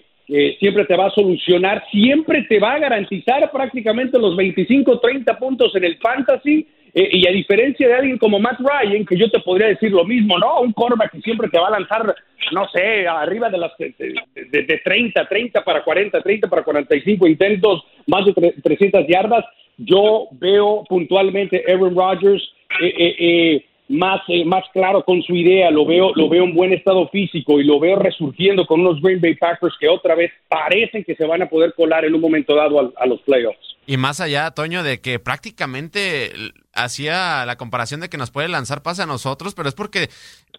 siempre 0.60 0.86
te 0.86 0.96
va 0.96 1.08
a 1.08 1.12
solucionar, 1.12 1.84
siempre 1.92 2.44
te 2.44 2.60
va 2.60 2.74
a 2.74 2.80
garantizar 2.80 3.52
prácticamente 3.52 4.20
los 4.20 4.36
25, 4.36 5.00
30 5.00 5.38
puntos 5.38 5.76
en 5.76 5.84
el 5.84 5.98
fantasy 5.98 6.68
eh, 6.94 7.10
y 7.12 7.28
a 7.28 7.32
diferencia 7.32 7.88
de 7.88 7.94
alguien 7.94 8.18
como 8.18 8.40
Matt 8.40 8.60
Ryan, 8.60 9.06
que 9.06 9.18
yo 9.18 9.30
te 9.30 9.40
podría 9.40 9.68
decir 9.68 9.92
lo 9.92 10.06
mismo, 10.06 10.38
¿no? 10.40 10.62
Un 10.62 10.74
quarterback 10.74 11.12
que 11.12 11.22
siempre 11.22 11.48
te 11.50 11.60
va 11.60 11.68
a 11.68 11.80
lanzar, 11.80 12.16
no 12.52 12.68
sé, 12.70 13.08
arriba 13.08 13.50
de 13.50 13.58
las 13.58 13.72
de, 13.78 13.94
de, 14.36 14.82
30, 14.84 15.28
30 15.28 15.64
para 15.64 15.84
40, 15.84 16.22
30 16.22 16.48
para 16.48 16.64
45 16.64 17.28
intentos, 17.28 17.84
más 18.08 18.26
de 18.26 18.34
300 18.64 19.06
yardas. 19.08 19.46
Yo 19.78 20.28
veo 20.32 20.84
puntualmente 20.90 21.64
Aaron 21.68 21.96
Rodgers 21.96 22.44
eh, 22.82 23.16
eh, 23.20 23.66
más, 23.90 24.22
más 24.46 24.64
claro 24.72 25.04
con 25.04 25.22
su 25.24 25.36
idea, 25.36 25.72
lo 25.72 25.86
veo, 25.86 26.14
lo 26.16 26.30
veo 26.30 26.44
en 26.44 26.54
buen 26.54 26.72
estado 26.74 27.10
físico 27.10 27.60
y 27.60 27.64
lo 27.64 27.80
veo 27.80 27.98
resurgiendo 27.98 28.66
con 28.66 28.82
unos 28.82 29.02
Green 29.02 29.20
Bay 29.20 29.36
Packers 29.36 29.76
que 29.80 29.90
otra 29.90 30.16
vez 30.16 30.32
parecen 30.48 31.04
que 31.04 31.16
se 31.16 31.26
van 31.26 31.42
a 31.42 31.50
poder 31.50 31.74
colar 31.74 32.06
en 32.06 32.14
un 32.14 32.22
momento 32.22 32.56
dado 32.56 32.94
a 32.96 33.06
los 33.06 33.20
playoffs. 33.22 33.58
Y 33.88 33.98
más 33.98 34.22
allá, 34.22 34.52
Toño, 34.52 34.84
de 34.84 35.02
que 35.02 35.18
prácticamente 35.18 36.32
hacía 36.74 37.44
la 37.48 37.58
comparación 37.58 38.02
de 38.02 38.10
que 38.10 38.18
nos 38.18 38.30
puede 38.30 38.48
lanzar 38.48 38.84
pase 38.84 39.02
a 39.02 39.08
nosotros, 39.08 39.56
pero 39.56 39.68
es 39.68 39.74
porque 39.74 40.10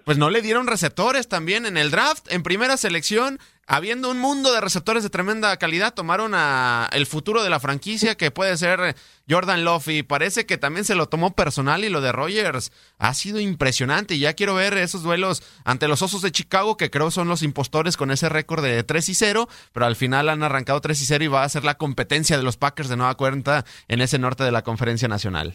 pues 0.04 0.18
no 0.18 0.30
le 0.30 0.42
dieron 0.42 0.66
receptores 0.66 1.28
también 1.28 1.66
en 1.66 1.76
el 1.76 1.92
draft, 1.92 2.26
en 2.32 2.42
primera 2.42 2.76
selección, 2.76 3.38
habiendo 3.70 4.10
un 4.10 4.18
mundo 4.18 4.52
de 4.52 4.60
receptores 4.60 5.04
de 5.04 5.10
tremenda 5.10 5.56
calidad, 5.56 5.94
tomaron 5.94 6.32
a 6.34 6.88
el 6.92 7.06
futuro 7.06 7.44
de 7.44 7.50
la 7.50 7.60
franquicia 7.60 8.16
que 8.16 8.32
puede 8.32 8.56
ser 8.56 8.96
Jordan 9.28 9.64
Love 9.64 9.88
y 9.90 10.02
parece 10.02 10.44
que 10.44 10.58
también 10.58 10.84
se 10.84 10.96
lo 10.96 11.06
tomó 11.06 11.36
personal 11.36 11.84
y 11.84 11.88
lo 11.88 12.00
de 12.00 12.10
Rogers 12.10 12.72
ha 12.98 13.14
sido 13.14 13.38
impresionante 13.38 14.16
y 14.16 14.18
ya 14.18 14.34
quiero 14.34 14.56
ver 14.56 14.72
esos 14.76 15.04
duelos 15.04 15.40
ante 15.64 15.86
los 15.86 16.02
Osos 16.02 16.20
de 16.20 16.32
Chicago 16.32 16.76
que 16.76 16.90
creo 16.90 17.12
son 17.12 17.28
los 17.28 17.44
impostores 17.44 17.96
con 17.96 18.10
ese 18.10 18.28
récord 18.28 18.64
de 18.64 18.82
3 18.82 19.08
y 19.08 19.14
0, 19.14 19.46
pero 19.72 19.86
al 19.86 19.94
final 19.94 20.30
han 20.30 20.42
arrancado 20.42 20.80
3 20.80 21.00
y 21.00 21.04
0 21.04 21.24
y 21.24 21.28
va 21.28 21.44
a 21.44 21.48
ser 21.48 21.62
la 21.62 21.74
competencia 21.76 22.36
de 22.36 22.42
los 22.42 22.56
Packers 22.56 22.88
de 22.88 22.96
nueva 22.96 23.14
cuenta 23.14 23.64
en 23.86 24.00
ese 24.00 24.18
norte 24.18 24.42
de 24.42 24.50
la 24.50 24.62
conferencia 24.62 25.06
nacional. 25.06 25.54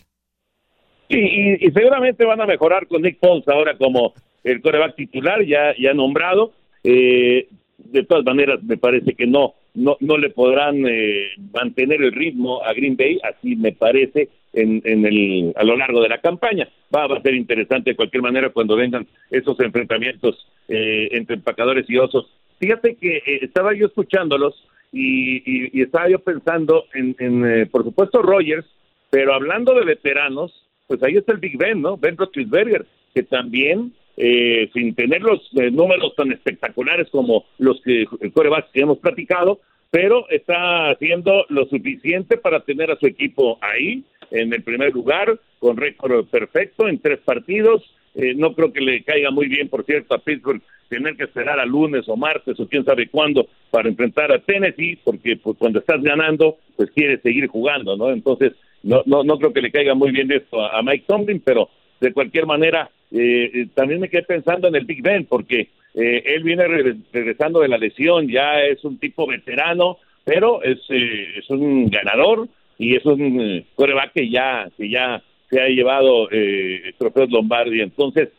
y, 1.10 1.69
seguramente 1.71 2.23
van 2.23 2.39
a 2.39 2.45
mejorar 2.45 2.88
con 2.88 3.01
Nick 3.01 3.19
Foles 3.19 3.45
ahora 3.49 3.78
como 3.78 4.13
el 4.45 4.62
coreback 4.62 4.95
titular, 4.95 5.45
ya, 5.45 5.75
ya 5.78 5.93
nombrado. 5.93 6.54
Eh, 6.82 7.49
de 7.77 8.03
todas 8.03 8.23
maneras, 8.25 8.63
me 8.63 8.77
parece 8.77 9.13
que 9.13 9.27
no, 9.27 9.53
no, 9.73 9.97
no 9.99 10.17
le 10.17 10.29
podrán 10.29 10.85
eh, 10.88 11.31
mantener 11.53 12.01
el 12.01 12.11
ritmo 12.11 12.63
a 12.63 12.73
Green 12.73 12.95
Bay, 12.95 13.19
así 13.23 13.55
me 13.55 13.71
parece, 13.71 14.29
en, 14.53 14.81
en 14.85 15.05
el, 15.05 15.53
a 15.55 15.63
lo 15.63 15.75
largo 15.75 16.01
de 16.01 16.09
la 16.09 16.19
campaña. 16.19 16.67
Va, 16.93 17.05
a 17.05 17.21
ser 17.21 17.35
interesante 17.35 17.91
de 17.91 17.95
cualquier 17.95 18.23
manera 18.23 18.49
cuando 18.49 18.75
vengan 18.75 19.05
esos 19.29 19.59
enfrentamientos 19.59 20.47
eh, 20.67 21.09
entre 21.11 21.35
empacadores 21.35 21.85
y 21.89 21.97
osos. 21.97 22.27
Fíjate 22.59 22.95
que 22.95 23.17
eh, 23.17 23.39
estaba 23.41 23.73
yo 23.73 23.88
escuchándolos 23.88 24.55
y, 24.91 25.77
y, 25.77 25.81
estaba 25.81 26.09
yo 26.09 26.19
pensando 26.19 26.85
en, 26.93 27.15
en 27.19 27.69
por 27.69 27.83
supuesto, 27.83 28.21
Rogers, 28.21 28.65
pero 29.09 29.33
hablando 29.33 29.73
de 29.73 29.83
veteranos, 29.83 30.65
pues 30.88 31.03
ahí 31.03 31.17
está 31.17 31.33
el 31.33 31.39
Big 31.39 31.57
Ben, 31.57 31.81
¿no? 31.81 31.97
Ben 31.97 32.15
Roethlisberger, 32.15 32.85
que 33.13 33.23
también 33.23 33.93
eh, 34.17 34.69
sin 34.73 34.95
tener 34.95 35.21
los 35.21 35.41
eh, 35.60 35.71
números 35.71 36.15
tan 36.15 36.32
espectaculares 36.32 37.10
como 37.10 37.45
los 37.58 37.82
que 37.82 38.06
el 38.21 38.32
coreback 38.32 38.71
que 38.71 38.82
hemos 38.82 38.99
platicado, 38.99 39.60
pero 39.91 40.28
está 40.30 40.89
haciendo 40.89 41.45
lo 41.49 41.65
suficiente 41.65 42.38
para 42.38 42.62
tener 42.62 42.91
a 42.91 42.97
su 42.97 43.08
equipo 43.08 43.58
ahí, 43.62 44.04
en 44.32 44.54
el 44.54 44.63
primer 44.63 44.93
lugar, 44.93 45.39
con 45.60 45.78
récord 45.78 46.25
perfecto 46.28 46.88
en 46.88 46.99
tres 46.99 47.19
partidos. 47.19 47.84
Eh, 48.15 48.34
no 48.36 48.54
creo 48.54 48.71
que 48.71 48.82
le 48.82 49.04
caiga 49.04 49.32
muy 49.32 49.47
bien, 49.47 49.67
por 49.67 49.86
cierto, 49.86 50.15
a 50.15 50.19
Pittsburgh 50.19 50.62
tener 50.89 51.17
que 51.17 51.23
esperar 51.23 51.60
a 51.60 51.65
lunes 51.65 52.08
o 52.08 52.15
martes 52.15 52.60
o 52.60 52.67
quién 52.67 52.86
sabe 52.86 53.08
cuándo 53.08 53.47
para 53.71 53.89
enfrentar 53.89 54.32
a 54.32 54.39
Tennessee, 54.39 54.97
porque 55.04 55.36
pues 55.38 55.58
cuando 55.58 55.80
estás 55.80 56.01
ganando, 56.01 56.58
pues 56.78 56.91
quieres 56.91 57.21
seguir 57.21 57.47
jugando, 57.47 57.97
¿no? 57.97 58.12
Entonces, 58.12 58.54
no, 58.84 59.01
no, 59.06 59.23
no 59.23 59.38
creo 59.38 59.51
que 59.51 59.62
le 59.62 59.71
caiga 59.71 59.95
muy 59.95 60.12
bien 60.12 60.32
esto 60.32 60.62
a 60.62 60.82
Mike 60.82 61.06
Tomlin, 61.08 61.41
pero 61.43 61.69
de 61.99 62.13
cualquier 62.13 62.45
manera, 62.45 62.89
eh, 63.15 63.51
eh, 63.54 63.67
también 63.73 63.99
me 63.99 64.10
quedé 64.10 64.23
pensando 64.23 64.67
en 64.67 64.75
el 64.75 64.86
Big 64.86 65.01
Ben, 65.01 65.25
porque 65.25 65.69
eh, 65.93 66.23
él 66.25 66.43
viene 66.43 66.67
regresando 66.67 67.62
de 67.62 67.67
la 67.69 67.78
lesión, 67.78 68.28
ya 68.28 68.62
es 68.62 68.84
un 68.84 68.97
tipo 68.97 69.25
veterano, 69.28 69.97
pero 70.23 70.62
es, 70.63 70.80
es 70.89 71.49
un 71.49 71.88
ganador 71.89 72.47
y 72.78 72.95
es 72.95 73.06
un 73.06 73.63
coreback 73.75 74.13
que 74.13 74.30
ya, 74.30 74.69
que 74.78 74.89
ya 74.89 75.21
se 75.49 75.62
ha 75.62 75.67
llevado 75.67 76.28
eh, 76.32 76.93
trofeos 76.97 77.30
Lombardi. 77.30 77.82
Entonces, 77.82 78.30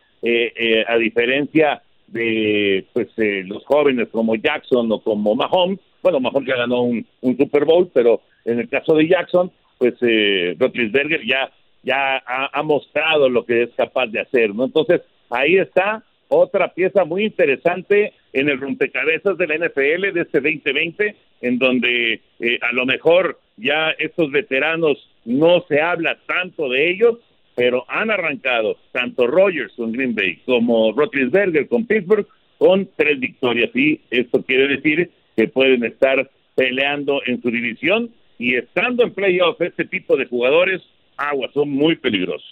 a 0.88 0.96
diferencia 0.98 1.82
de 2.08 2.84
pues 2.92 3.08
los 3.16 3.64
jóvenes 3.64 4.08
como 4.10 4.34
Jackson 4.34 4.90
o 4.90 5.00
como 5.00 5.36
Mahomes, 5.36 5.78
bueno, 6.02 6.18
Mahomes 6.20 6.48
ya 6.48 6.56
ganó 6.56 6.82
un, 6.82 7.06
un 7.20 7.36
Super 7.36 7.64
Bowl, 7.64 7.88
pero 7.94 8.20
en 8.44 8.60
el 8.60 8.68
caso 8.68 8.94
de 8.94 9.08
Jackson, 9.08 9.50
pues 9.78 9.94
eh, 10.00 10.56
Rotlisberger 10.58 11.24
ya 11.26 11.50
ya 11.86 12.20
ha, 12.26 12.62
mostrado 12.64 13.28
lo 13.28 13.46
que 13.46 13.62
es 13.62 13.70
capaz 13.76 14.08
de 14.08 14.18
hacer, 14.18 14.52
¿no? 14.52 14.64
Entonces, 14.64 15.02
ahí 15.30 15.56
está 15.56 16.02
otra 16.28 16.74
pieza 16.74 17.04
muy 17.04 17.24
interesante 17.24 18.12
en 18.32 18.48
el 18.48 18.60
rompecabezas 18.60 19.38
de 19.38 19.46
la 19.46 19.54
NFL 19.54 20.12
de 20.12 20.20
este 20.22 20.40
2020, 20.40 21.14
en 21.42 21.58
donde 21.58 22.20
eh, 22.40 22.58
a 22.60 22.72
lo 22.72 22.86
mejor 22.86 23.38
ya 23.56 23.90
estos 23.98 24.32
veteranos 24.32 24.98
no 25.24 25.64
se 25.68 25.80
habla 25.80 26.18
tanto 26.26 26.68
de 26.68 26.90
ellos, 26.90 27.18
pero 27.54 27.84
han 27.86 28.10
arrancado 28.10 28.76
tanto 28.90 29.28
Rogers 29.28 29.72
con 29.76 29.92
Green 29.92 30.16
Bay 30.16 30.40
como 30.44 30.92
Roethlisberger 30.92 31.68
con 31.68 31.86
Pittsburgh 31.86 32.26
con 32.58 32.88
tres 32.96 33.20
victorias 33.20 33.70
y 33.74 34.00
esto 34.10 34.42
quiere 34.42 34.66
decir 34.66 35.10
que 35.36 35.46
pueden 35.46 35.84
estar 35.84 36.28
peleando 36.56 37.22
en 37.26 37.40
su 37.40 37.50
división 37.50 38.10
y 38.38 38.56
estando 38.56 39.04
en 39.04 39.12
playoff 39.12 39.60
este 39.60 39.84
tipo 39.84 40.16
de 40.16 40.26
jugadores 40.26 40.82
agua, 41.16 41.48
son 41.52 41.70
muy 41.70 41.96
peligrosos. 41.96 42.44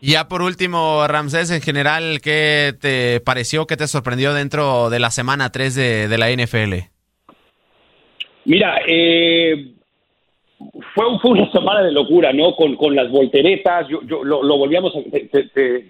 Ya 0.00 0.28
por 0.28 0.42
último, 0.42 1.06
Ramsés, 1.08 1.50
en 1.50 1.60
general, 1.60 2.20
¿qué 2.22 2.72
te 2.80 3.20
pareció, 3.20 3.66
qué 3.66 3.76
te 3.76 3.88
sorprendió 3.88 4.32
dentro 4.32 4.90
de 4.90 5.00
la 5.00 5.10
semana 5.10 5.50
3 5.50 5.74
de, 6.08 6.18
la 6.18 6.30
NFL? 6.30 6.86
Mira, 8.44 8.80
eh, 8.86 9.72
fue, 10.94 11.04
fue, 11.20 11.32
una 11.32 11.50
semana 11.50 11.82
de 11.82 11.90
locura, 11.90 12.32
¿no? 12.32 12.54
Con, 12.54 12.76
con 12.76 12.94
las 12.94 13.10
volteretas, 13.10 13.88
yo, 13.88 14.00
yo 14.04 14.22
lo, 14.22 14.40
volvíamos, 14.56 14.94
a, 14.94 15.00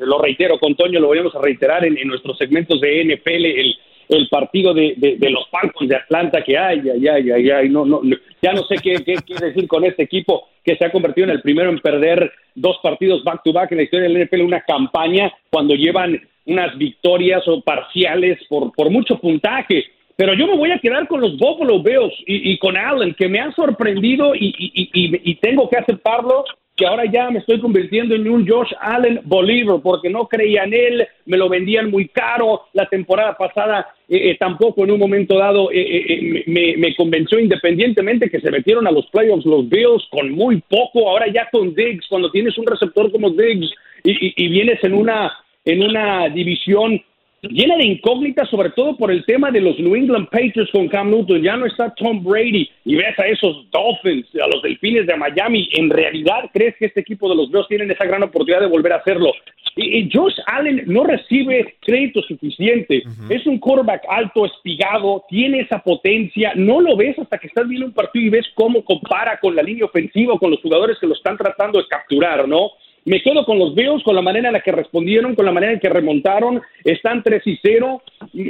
lo 0.04 0.22
reitero 0.22 0.58
con 0.58 0.74
Toño, 0.74 1.00
lo 1.00 1.08
volvíamos 1.08 1.34
a 1.34 1.42
reiterar 1.42 1.84
en, 1.84 1.98
en 1.98 2.08
nuestros 2.08 2.38
segmentos 2.38 2.80
de 2.80 3.04
NFL, 3.04 3.44
el, 3.44 3.76
el 4.08 4.28
partido 4.28 4.72
de, 4.72 4.94
de, 4.96 5.30
los 5.30 5.48
Falcons 5.50 5.88
de 5.88 5.96
Atlanta, 5.96 6.42
que 6.42 6.56
ay, 6.56 6.82
ay, 6.92 7.08
ay, 7.08 7.30
ay, 7.30 7.50
ay, 7.50 7.68
no, 7.68 7.84
no, 7.84 8.00
ya 8.40 8.52
no 8.52 8.62
sé 8.64 8.76
qué, 8.82 8.96
qué, 9.04 9.16
decir 9.40 9.68
con 9.68 9.84
este 9.84 10.04
equipo 10.04 10.48
que 10.64 10.76
se 10.76 10.84
ha 10.84 10.92
convertido 10.92 11.26
en 11.26 11.32
el 11.32 11.42
primero 11.42 11.70
en 11.70 11.78
perder 11.78 12.32
dos 12.54 12.78
partidos 12.82 13.22
back 13.24 13.42
to 13.44 13.52
back 13.52 13.70
en 13.72 13.78
la 13.78 13.84
historia 13.84 14.08
del 14.08 14.24
NFL, 14.24 14.42
una 14.42 14.62
campaña 14.62 15.32
cuando 15.50 15.74
llevan 15.74 16.20
unas 16.46 16.76
victorias 16.78 17.46
o 17.46 17.60
parciales 17.60 18.38
por, 18.48 18.72
por 18.72 18.90
mucho 18.90 19.18
puntaje. 19.18 19.84
Pero 20.16 20.34
yo 20.34 20.46
me 20.46 20.56
voy 20.56 20.72
a 20.72 20.78
quedar 20.78 21.06
con 21.06 21.20
los 21.20 21.36
Buffalo 21.36 21.82
Bills 21.82 22.14
y, 22.26 22.52
y 22.52 22.58
con 22.58 22.76
Allen, 22.76 23.14
que 23.14 23.28
me 23.28 23.38
han 23.38 23.54
sorprendido 23.54 24.34
y, 24.34 24.52
y, 24.58 24.90
y 24.92 25.34
tengo 25.36 25.68
que 25.68 25.76
aceptarlo 25.76 26.44
que 26.78 26.86
ahora 26.86 27.04
ya 27.10 27.28
me 27.28 27.40
estoy 27.40 27.60
convirtiendo 27.60 28.14
en 28.14 28.28
un 28.28 28.48
Josh 28.48 28.72
Allen 28.80 29.20
Bolívar 29.24 29.80
porque 29.82 30.08
no 30.08 30.28
creía 30.28 30.62
en 30.62 30.72
él, 30.72 31.08
me 31.26 31.36
lo 31.36 31.48
vendían 31.48 31.90
muy 31.90 32.08
caro, 32.08 32.62
la 32.72 32.88
temporada 32.88 33.36
pasada 33.36 33.88
eh, 34.08 34.30
eh, 34.30 34.36
tampoco 34.38 34.84
en 34.84 34.92
un 34.92 35.00
momento 35.00 35.36
dado 35.36 35.70
eh, 35.72 36.44
me, 36.46 36.94
convenció 36.94 37.40
independientemente 37.40 38.30
que 38.30 38.40
se 38.40 38.50
metieron 38.50 38.86
a 38.86 38.92
los 38.92 39.06
playoffs 39.06 39.44
los 39.44 39.68
Bills 39.68 40.06
con 40.10 40.30
muy 40.30 40.62
poco, 40.68 41.10
ahora 41.10 41.26
ya 41.26 41.48
con 41.50 41.74
Diggs, 41.74 42.06
cuando 42.08 42.30
tienes 42.30 42.56
un 42.56 42.66
receptor 42.66 43.10
como 43.10 43.30
Diggs 43.30 43.74
y, 44.04 44.44
y 44.44 44.48
vienes 44.48 44.82
en 44.84 44.94
una 44.94 45.32
en 45.64 45.82
una 45.82 46.28
división 46.30 47.02
llena 47.42 47.76
de 47.76 47.86
incógnitas, 47.86 48.48
sobre 48.48 48.70
todo 48.70 48.96
por 48.96 49.10
el 49.10 49.24
tema 49.24 49.50
de 49.50 49.60
los 49.60 49.78
New 49.78 49.94
England 49.94 50.28
Patriots 50.30 50.70
con 50.72 50.88
Cam 50.88 51.10
Newton. 51.10 51.42
Ya 51.42 51.56
no 51.56 51.66
está 51.66 51.94
Tom 51.94 52.22
Brady 52.22 52.68
y 52.84 52.96
ves 52.96 53.18
a 53.18 53.26
esos 53.26 53.70
Dolphins, 53.70 54.26
a 54.36 54.46
los 54.48 54.62
Delfines 54.62 55.06
de 55.06 55.16
Miami. 55.16 55.68
¿En 55.72 55.90
realidad 55.90 56.50
crees 56.52 56.76
que 56.76 56.86
este 56.86 57.00
equipo 57.00 57.28
de 57.28 57.36
los 57.36 57.50
Bills 57.50 57.68
tienen 57.68 57.90
esa 57.90 58.04
gran 58.04 58.22
oportunidad 58.22 58.60
de 58.60 58.66
volver 58.66 58.92
a 58.92 58.96
hacerlo? 58.96 59.32
Y, 59.76 60.10
Josh 60.12 60.34
Allen 60.46 60.82
no 60.86 61.04
recibe 61.04 61.76
crédito 61.80 62.20
suficiente. 62.22 63.04
Es 63.28 63.46
un 63.46 63.58
quarterback 63.58 64.02
alto, 64.08 64.44
espigado, 64.44 65.24
tiene 65.28 65.60
esa 65.60 65.78
potencia. 65.78 66.52
No 66.56 66.80
lo 66.80 66.96
ves 66.96 67.16
hasta 67.18 67.38
que 67.38 67.46
estás 67.46 67.68
viendo 67.68 67.86
un 67.86 67.92
partido 67.92 68.26
y 68.26 68.30
ves 68.30 68.46
cómo 68.54 68.84
compara 68.84 69.38
con 69.38 69.54
la 69.54 69.62
línea 69.62 69.84
ofensiva, 69.84 70.36
con 70.38 70.50
los 70.50 70.60
jugadores 70.60 70.98
que 70.98 71.06
lo 71.06 71.14
están 71.14 71.36
tratando 71.36 71.78
de 71.78 71.86
capturar, 71.86 72.48
¿no? 72.48 72.72
Me 73.08 73.22
quedo 73.22 73.46
con 73.46 73.58
los 73.58 73.74
Bills, 73.74 74.02
con 74.02 74.14
la 74.14 74.20
manera 74.20 74.48
en 74.48 74.52
la 74.52 74.60
que 74.60 74.70
respondieron, 74.70 75.34
con 75.34 75.46
la 75.46 75.52
manera 75.52 75.72
en 75.72 75.80
que 75.80 75.88
remontaron. 75.88 76.60
Están 76.84 77.22
3 77.22 77.42
y 77.46 77.58
0. 77.62 78.02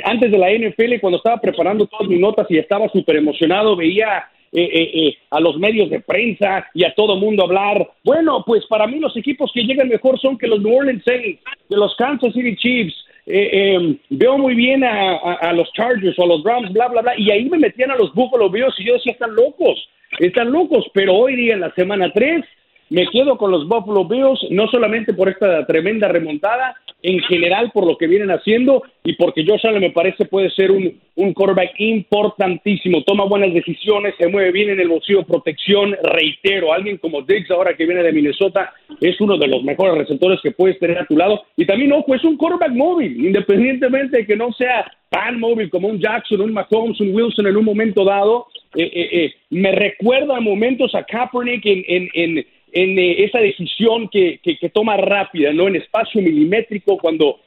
Antes 0.03 0.33
de 0.33 0.37
la 0.37 0.51
NFL, 0.51 0.99
cuando 1.01 1.19
estaba 1.19 1.41
preparando 1.41 1.87
todas 1.87 2.09
mis 2.09 2.19
notas 2.19 2.45
y 2.51 2.59
estaba 2.59 2.89
súper 2.89 3.17
emocionado, 3.17 3.77
veía 3.77 4.27
eh, 4.51 4.61
eh, 4.61 4.91
eh, 4.95 5.19
a 5.31 5.39
los 5.39 5.59
medios 5.59 5.91
de 5.91 6.01
prensa 6.01 6.67
y 6.75 6.83
a 6.83 6.93
todo 6.93 7.15
mundo 7.15 7.45
hablar. 7.45 7.89
Bueno, 8.03 8.43
pues 8.45 8.67
para 8.67 8.89
mí 8.89 8.99
los 8.99 9.17
equipos 9.17 9.53
que 9.55 9.63
llegan 9.63 9.89
mejor 9.89 10.19
son 10.19 10.37
que 10.37 10.49
los 10.49 10.61
New 10.61 10.77
Orleans 10.77 11.05
Saints, 11.05 11.41
de 11.69 11.77
los 11.77 11.95
Kansas 11.95 12.33
City 12.33 12.57
Chiefs. 12.57 12.97
Em, 13.27 13.97
veo 14.09 14.39
muy 14.39 14.57
bien 14.57 14.83
a, 14.83 15.53
los 15.53 15.73
Chargers 15.73 16.19
o 16.19 16.25
a 16.25 16.27
los 16.27 16.43
Rams, 16.43 16.73
bla, 16.73 16.89
bla, 16.89 17.03
bla. 17.03 17.13
Y 17.17 17.31
ahí 17.31 17.45
me 17.49 17.59
metían 17.59 17.93
a 17.93 17.97
los 17.97 18.13
Buffalo 18.13 18.51
Bills 18.51 18.75
y 18.79 18.87
yo 18.87 18.95
decía, 18.95 19.13
están 19.13 19.37
locos, 19.37 19.89
están 20.19 20.51
locos. 20.51 20.85
Pero 20.95 21.15
hoy 21.15 21.37
día, 21.37 21.55
en 21.55 21.61
la 21.61 21.73
semana 21.75 22.11
3, 22.13 22.45
me 22.91 23.07
quedo 23.09 23.37
con 23.37 23.51
los 23.51 23.69
Buffalo 23.69 24.05
Bills, 24.05 24.47
no 24.51 24.67
solamente 24.69 25.13
por 25.13 25.29
esta 25.29 25.67
tremenda 25.67 26.09
remontada, 26.09 26.77
en 27.03 27.21
general 27.21 27.71
por 27.73 27.87
lo 27.87 27.97
que 27.97 28.07
vienen 28.07 28.31
haciendo 28.31 28.83
y 29.05 29.15
porque 29.15 29.45
Josh 29.47 29.67
Allen 29.67 29.81
me 29.81 29.91
parece 29.91 30.25
puede 30.25 30.51
ser 30.51 30.71
un, 30.71 30.99
un 31.15 31.33
quarterback 31.33 31.73
importantísimo. 31.79 33.03
Toma 33.03 33.25
buenas 33.25 33.55
decisiones, 33.55 34.15
se 34.19 34.29
mueve 34.29 34.51
bien 34.53 34.71
en 34.71 34.81
el 34.81 34.89
bolsillo, 34.89 35.23
protección. 35.23 35.97
Reitero, 36.03 36.73
alguien 36.73 36.97
como 36.99 37.23
Diggs, 37.23 37.51
ahora 37.51 37.75
que 37.75 37.87
viene 37.87 38.03
de 38.03 38.13
Minnesota, 38.13 38.73
es 39.01 39.21
uno 39.21 39.39
de 39.39 39.47
los 39.47 39.63
mejores 39.63 39.97
receptores 39.97 40.41
que 40.43 40.51
puedes 40.51 40.79
tener 40.79 40.99
a 40.99 41.07
tu 41.07 41.17
lado. 41.17 41.43
Y 41.57 41.67
también, 41.67 41.93
ojo, 41.93 42.15
es 42.15 42.25
un 42.25 42.37
quarterback 42.37 42.73
móvil, 42.73 43.25
independientemente 43.25 44.19
de 44.19 44.27
que 44.27 44.37
no 44.37 44.53
sea 44.53 44.91
tan 45.11 45.39
móvil 45.41 45.71
como 45.71 45.89
un 45.89 46.01
Jackson, 46.01 46.41
un 46.41 46.53
Mahomes, 46.53 47.01
un 47.01 47.15
Wilson 47.15 47.47
en 47.47 47.57
un 47.57 47.65
momento 47.65 48.05
dado. 48.05 48.47
me 49.51 49.73
recuerda 49.73 50.37
a 50.37 50.41
momentos 50.41 50.95
a 50.95 51.05
Kaepernick 51.05 51.65
en, 51.65 52.09
en, 52.13 52.47
esa 52.73 53.39
decisión 53.41 54.09
que, 54.09 54.41
que, 54.43 54.69
toma 54.69 54.97
rápida, 54.97 55.53
¿no? 55.53 55.69
En 55.69 55.77
espacio 55.77 56.23
milimétrico, 56.23 56.99
cuando 56.99 57.41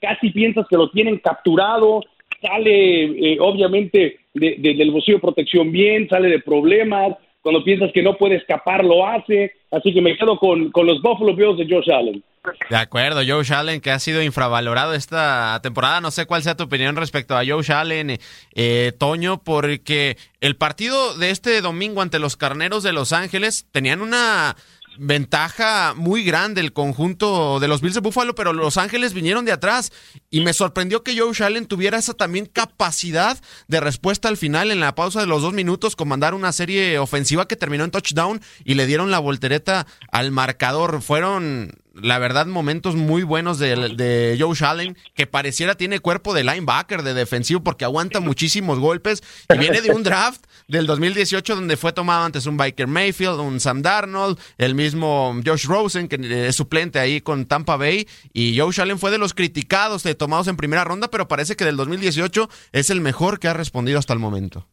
casi 0.00 0.30
piensas 0.30 0.66
que 0.68 0.76
lo 0.76 0.90
tienen 0.90 1.18
capturado, 1.18 2.00
sale 2.40 3.38
obviamente 3.40 4.18
del 4.34 4.90
bolsillo 4.90 5.18
de 5.18 5.22
protección 5.22 5.72
bien, 5.72 6.08
sale 6.08 6.28
de 6.28 6.40
problemas, 6.40 7.16
cuando 7.42 7.64
piensas 7.64 7.90
que 7.92 8.02
no 8.02 8.16
puede 8.16 8.36
escapar, 8.36 8.84
lo 8.84 9.06
hace. 9.06 9.52
Así 9.70 9.92
que 9.92 10.00
me 10.00 10.16
quedo 10.16 10.38
con, 10.38 10.70
con 10.70 10.86
los 10.86 11.00
Buffalo 11.02 11.34
Bills 11.34 11.58
de 11.58 11.66
Josh 11.68 11.90
Allen. 11.90 12.22
De 12.70 12.76
acuerdo, 12.76 13.20
Josh 13.26 13.52
Allen, 13.52 13.80
que 13.80 13.90
ha 13.90 13.98
sido 13.98 14.22
infravalorado 14.22 14.94
esta 14.94 15.60
temporada. 15.62 16.00
No 16.00 16.10
sé 16.10 16.26
cuál 16.26 16.42
sea 16.42 16.56
tu 16.56 16.64
opinión 16.64 16.96
respecto 16.96 17.36
a 17.36 17.44
Josh 17.44 17.72
Allen, 17.72 18.18
eh, 18.54 18.92
Toño, 18.98 19.42
porque 19.42 20.16
el 20.40 20.56
partido 20.56 21.16
de 21.16 21.30
este 21.30 21.60
domingo 21.60 22.00
ante 22.00 22.18
los 22.18 22.36
Carneros 22.36 22.82
de 22.82 22.92
Los 22.92 23.12
Ángeles 23.12 23.66
tenían 23.72 24.00
una 24.00 24.56
ventaja 24.98 25.94
muy 25.96 26.24
grande 26.24 26.60
el 26.60 26.72
conjunto 26.72 27.60
de 27.60 27.68
los 27.68 27.80
Bills 27.80 27.94
de 27.94 28.00
Buffalo, 28.00 28.34
pero 28.34 28.52
Los 28.52 28.76
Ángeles 28.76 29.14
vinieron 29.14 29.44
de 29.44 29.52
atrás 29.52 29.92
y 30.30 30.40
me 30.40 30.52
sorprendió 30.52 31.02
que 31.02 31.18
Joe 31.18 31.32
Allen 31.44 31.66
tuviera 31.66 31.98
esa 31.98 32.14
también 32.14 32.46
capacidad 32.46 33.38
de 33.68 33.80
respuesta 33.80 34.28
al 34.28 34.36
final 34.36 34.70
en 34.70 34.80
la 34.80 34.94
pausa 34.94 35.20
de 35.20 35.26
los 35.26 35.42
dos 35.42 35.52
minutos, 35.52 35.96
comandar 35.96 36.34
una 36.34 36.52
serie 36.52 36.98
ofensiva 36.98 37.48
que 37.48 37.56
terminó 37.56 37.84
en 37.84 37.90
touchdown 37.90 38.40
y 38.64 38.74
le 38.74 38.86
dieron 38.86 39.10
la 39.10 39.18
voltereta 39.18 39.86
al 40.10 40.30
marcador. 40.30 41.02
Fueron 41.02 41.72
la 42.02 42.18
verdad, 42.18 42.46
momentos 42.46 42.96
muy 42.96 43.22
buenos 43.22 43.58
de, 43.58 43.94
de, 43.94 44.36
Joe 44.38 44.54
Allen, 44.66 44.96
que 45.14 45.26
pareciera 45.26 45.74
tiene 45.74 46.00
cuerpo 46.00 46.34
de 46.34 46.44
linebacker, 46.44 47.02
de 47.02 47.14
defensivo, 47.14 47.62
porque 47.62 47.84
aguanta 47.84 48.20
muchísimos 48.20 48.78
golpes. 48.78 49.22
Y 49.52 49.58
viene 49.58 49.80
de 49.80 49.90
un 49.90 50.02
draft 50.02 50.44
del 50.68 50.86
2018 50.86 51.56
donde 51.56 51.76
fue 51.76 51.92
tomado 51.92 52.24
antes 52.24 52.46
un 52.46 52.56
Biker 52.56 52.86
Mayfield, 52.86 53.40
un 53.40 53.60
Sam 53.60 53.82
Darnold, 53.82 54.38
el 54.58 54.74
mismo 54.74 55.34
Josh 55.44 55.66
Rosen, 55.66 56.08
que 56.08 56.48
es 56.48 56.56
suplente 56.56 56.98
ahí 56.98 57.20
con 57.20 57.46
Tampa 57.46 57.76
Bay. 57.76 58.06
Y 58.32 58.58
Joe 58.58 58.72
Allen 58.78 58.98
fue 58.98 59.10
de 59.10 59.18
los 59.18 59.34
criticados, 59.34 60.02
de 60.02 60.14
tomados 60.14 60.48
en 60.48 60.56
primera 60.56 60.84
ronda, 60.84 61.08
pero 61.08 61.28
parece 61.28 61.56
que 61.56 61.64
del 61.64 61.76
2018 61.76 62.48
es 62.72 62.90
el 62.90 63.00
mejor 63.00 63.38
que 63.38 63.48
ha 63.48 63.54
respondido 63.54 63.98
hasta 63.98 64.12
el 64.12 64.18
momento. 64.18 64.66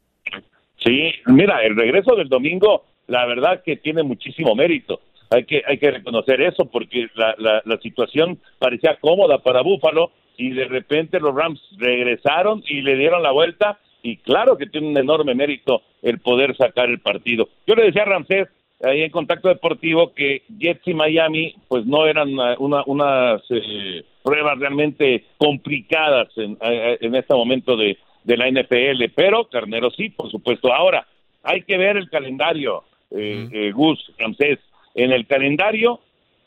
Sí, 0.83 1.11
mira, 1.27 1.63
el 1.63 1.75
regreso 1.75 2.15
del 2.15 2.29
domingo, 2.29 2.85
la 3.07 3.25
verdad 3.25 3.63
que 3.63 3.77
tiene 3.77 4.03
muchísimo 4.03 4.55
mérito 4.55 5.01
hay 5.29 5.45
que, 5.45 5.61
hay 5.65 5.77
que 5.77 5.91
reconocer 5.91 6.41
eso 6.41 6.65
porque 6.65 7.07
la, 7.15 7.61
la, 7.63 7.77
situación 7.77 8.39
parecía 8.59 8.97
cómoda 8.99 9.39
para 9.39 9.61
Búfalo 9.61 10.11
y 10.37 10.51
de 10.51 10.65
repente 10.65 11.19
los 11.19 11.35
Rams 11.35 11.61
regresaron 11.77 12.63
y 12.67 12.81
le 12.81 12.95
dieron 12.95 13.23
la 13.23 13.31
vuelta 13.31 13.79
y 14.03 14.17
claro 14.17 14.57
que 14.57 14.67
tiene 14.67 14.87
un 14.87 14.97
enorme 14.97 15.33
mérito 15.33 15.81
el 16.01 16.19
poder 16.19 16.55
sacar 16.55 16.89
el 16.89 16.99
partido. 16.99 17.49
Yo 17.65 17.75
le 17.75 17.85
decía 17.85 18.03
a 18.03 18.05
Ramsés 18.05 18.47
ahí 18.83 19.01
en 19.01 19.11
Contacto 19.11 19.47
Deportivo 19.47 20.13
que 20.13 20.43
Jets 20.59 20.87
y 20.87 20.93
Miami 20.93 21.55
pues 21.67 21.85
no 21.85 22.05
eran 22.05 22.29
una, 22.59 22.83
unas 22.85 23.41
eh, 23.49 24.03
pruebas 24.23 24.59
realmente 24.59 25.25
complicadas 25.37 26.29
en, 26.37 26.57
en 26.61 27.15
este 27.15 27.33
momento 27.33 27.75
de, 27.77 27.97
de 28.25 28.37
la 28.37 28.49
NFL, 28.49 29.11
pero 29.15 29.45
Carnero 29.45 29.89
sí, 29.91 30.09
por 30.09 30.29
supuesto. 30.29 30.73
Ahora, 30.73 31.07
hay 31.43 31.61
que 31.61 31.77
ver 31.77 31.95
el 31.95 32.09
calendario, 32.09 32.83
eh, 33.11 33.47
eh 33.51 33.71
Gus, 33.71 34.11
Ramsés 34.17 34.59
en 34.95 35.11
el 35.11 35.27
calendario, 35.27 35.99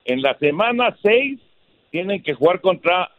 en 0.05 0.23
la 0.23 0.37
semana 0.39 0.97
6 1.03 1.39
tienen 1.91 2.23
que 2.23 2.35
jugar 2.35 2.61
contra 2.61 3.11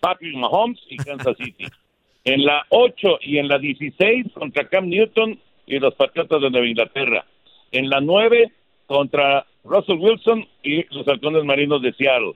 Patrick 0.00 0.36
Mahomes 0.36 0.80
y 0.88 0.96
Kansas 0.96 1.36
City. 1.36 1.66
en 2.24 2.44
la 2.44 2.64
8 2.70 3.18
y 3.22 3.38
en 3.38 3.48
la 3.48 3.58
16 3.58 4.32
contra 4.32 4.66
Cam 4.68 4.88
Newton 4.88 5.38
y 5.66 5.78
los 5.78 5.94
Patriotas 5.94 6.40
de 6.40 6.50
Nueva 6.50 6.66
Inglaterra. 6.66 7.24
En 7.70 7.90
la 7.90 8.00
9 8.00 8.50
contra 8.86 9.46
Russell 9.62 9.98
Wilson 9.98 10.46
y 10.62 10.84
los 10.94 11.06
Halcones 11.06 11.44
Marinos 11.44 11.82
de 11.82 11.92
Seattle. 11.92 12.32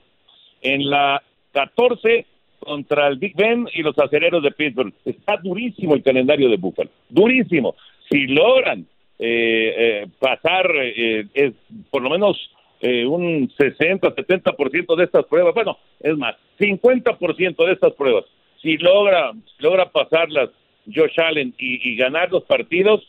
En 0.61 0.89
la 0.89 1.23
14 1.53 2.27
contra 2.61 3.09
el 3.09 3.19
Big 3.19 3.35
Ben 3.37 3.69
y 3.73 3.83
los 3.83 3.99
Acereros 3.99 4.43
de 4.43 4.51
Pittsburgh. 4.51 4.93
Está 5.05 5.37
durísimo 5.37 5.95
el 5.95 6.03
calendario 6.03 6.49
de 6.49 6.57
Buffalo, 6.57 6.91
durísimo. 7.09 7.75
Si 8.11 8.27
logran 8.27 8.87
eh, 9.19 9.75
eh, 9.77 10.07
pasar 10.19 10.71
eh, 10.77 11.27
es 11.35 11.53
por 11.91 12.03
lo 12.03 12.11
menos 12.11 12.37
eh, 12.81 13.05
un 13.05 13.51
60, 13.59 14.15
70% 14.15 14.97
de 14.97 15.05
estas 15.05 15.27
pruebas, 15.27 15.53
bueno, 15.53 15.79
es 15.99 16.17
más, 16.17 16.37
50% 16.61 17.67
de 17.67 17.73
estas 17.73 17.93
pruebas, 17.95 18.25
si 18.63 18.77
logra, 18.77 19.33
logra 19.59 19.91
pasarlas 19.91 20.51
Josh 20.87 21.19
Allen 21.21 21.53
y, 21.59 21.97
ganar 21.97 22.31
los 22.31 22.45
partidos, 22.45 23.03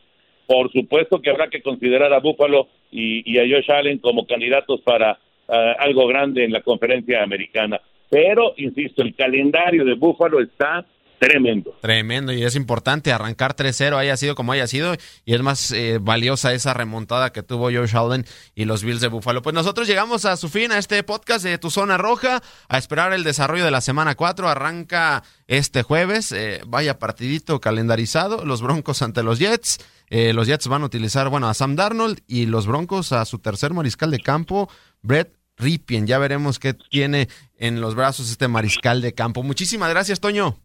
por 0.48 0.72
supuesto 0.72 1.22
que 1.22 1.30
habrá 1.30 1.50
que 1.50 1.62
considerar 1.62 2.12
a 2.14 2.20
Buffalo 2.20 2.68
y, 2.92 3.38
a 3.38 3.44
Josh 3.44 3.72
Allen 3.72 4.00
como 4.00 4.26
candidatos 4.26 4.82
para 4.82 5.20
ah, 5.48 5.76
algo 5.78 6.08
grande 6.08 6.44
en 6.44 6.52
la 6.52 6.62
conferencia 6.62 7.24
americana. 7.24 7.80
Pero, 8.10 8.54
insisto, 8.58 9.04
el 9.04 9.16
calendario 9.16 9.86
de 9.86 9.94
Buffalo 9.94 10.42
está 10.42 10.86
tremendo. 11.20 11.76
Tremendo, 11.82 12.32
y 12.34 12.44
es 12.44 12.56
importante 12.56 13.12
arrancar 13.12 13.56
3-0, 13.56 13.96
haya 13.98 14.18
sido 14.18 14.36
como 14.36 14.54
haya 14.54 14.68
sido, 14.68 14.96
y 15.26 15.34
es 15.34 15.42
más 15.42 15.72
eh, 15.72 16.00
valiosa 16.02 16.54
esa 16.54 16.74
remontada 16.74 17.32
que 17.32 17.44
tuvo 17.44 17.66
Josh 17.66 17.96
Allen 17.96 18.26
y 18.56 18.66
los 18.66 18.84
Bills 18.84 19.02
de 19.02 19.10
Buffalo. 19.10 19.42
Pues 19.42 19.54
nosotros 19.54 19.88
llegamos 19.88 20.26
a 20.26 20.38
su 20.38 20.50
fin 20.50 20.72
a 20.72 20.78
este 20.78 21.04
podcast 21.04 21.44
de 21.44 21.58
Tu 21.58 21.70
Zona 21.70 21.98
Roja, 21.98 22.42
a 22.68 22.78
esperar 22.78 23.14
el 23.14 23.24
desarrollo 23.24 23.66
de 23.66 23.72
la 23.72 23.82
semana 23.82 24.16
4, 24.16 24.50
arranca 24.50 25.24
este 25.48 25.84
jueves, 25.84 26.32
eh, 26.32 26.62
vaya 26.66 27.00
partidito 27.00 27.60
calendarizado, 27.60 28.46
los 28.46 28.62
Broncos 28.62 29.02
ante 29.02 29.22
los 29.22 29.40
Jets, 29.40 29.80
eh, 30.10 30.34
los 30.34 30.48
Jets 30.48 30.68
van 30.68 30.84
a 30.84 30.86
utilizar, 30.86 31.30
bueno, 31.30 31.50
a 31.50 31.54
Sam 31.54 31.76
Darnold 31.76 32.20
y 32.28 32.46
los 32.46 32.66
Broncos 32.66 33.12
a 33.12 33.26
su 33.26 33.40
tercer 33.40 33.74
mariscal 33.74 34.12
de 34.12 34.20
campo, 34.20 34.70
Brett 35.02 35.36
Ripien, 35.58 36.08
ya 36.08 36.18
veremos 36.18 36.58
qué 36.58 36.74
tiene 36.74 37.28
en 37.58 37.82
los 37.82 37.94
brazos 37.94 38.32
este 38.32 38.48
mariscal 38.48 39.02
de 39.02 39.14
campo. 39.14 39.44
Muchísimas 39.44 39.90
gracias, 39.90 40.20
Toño. 40.22 40.58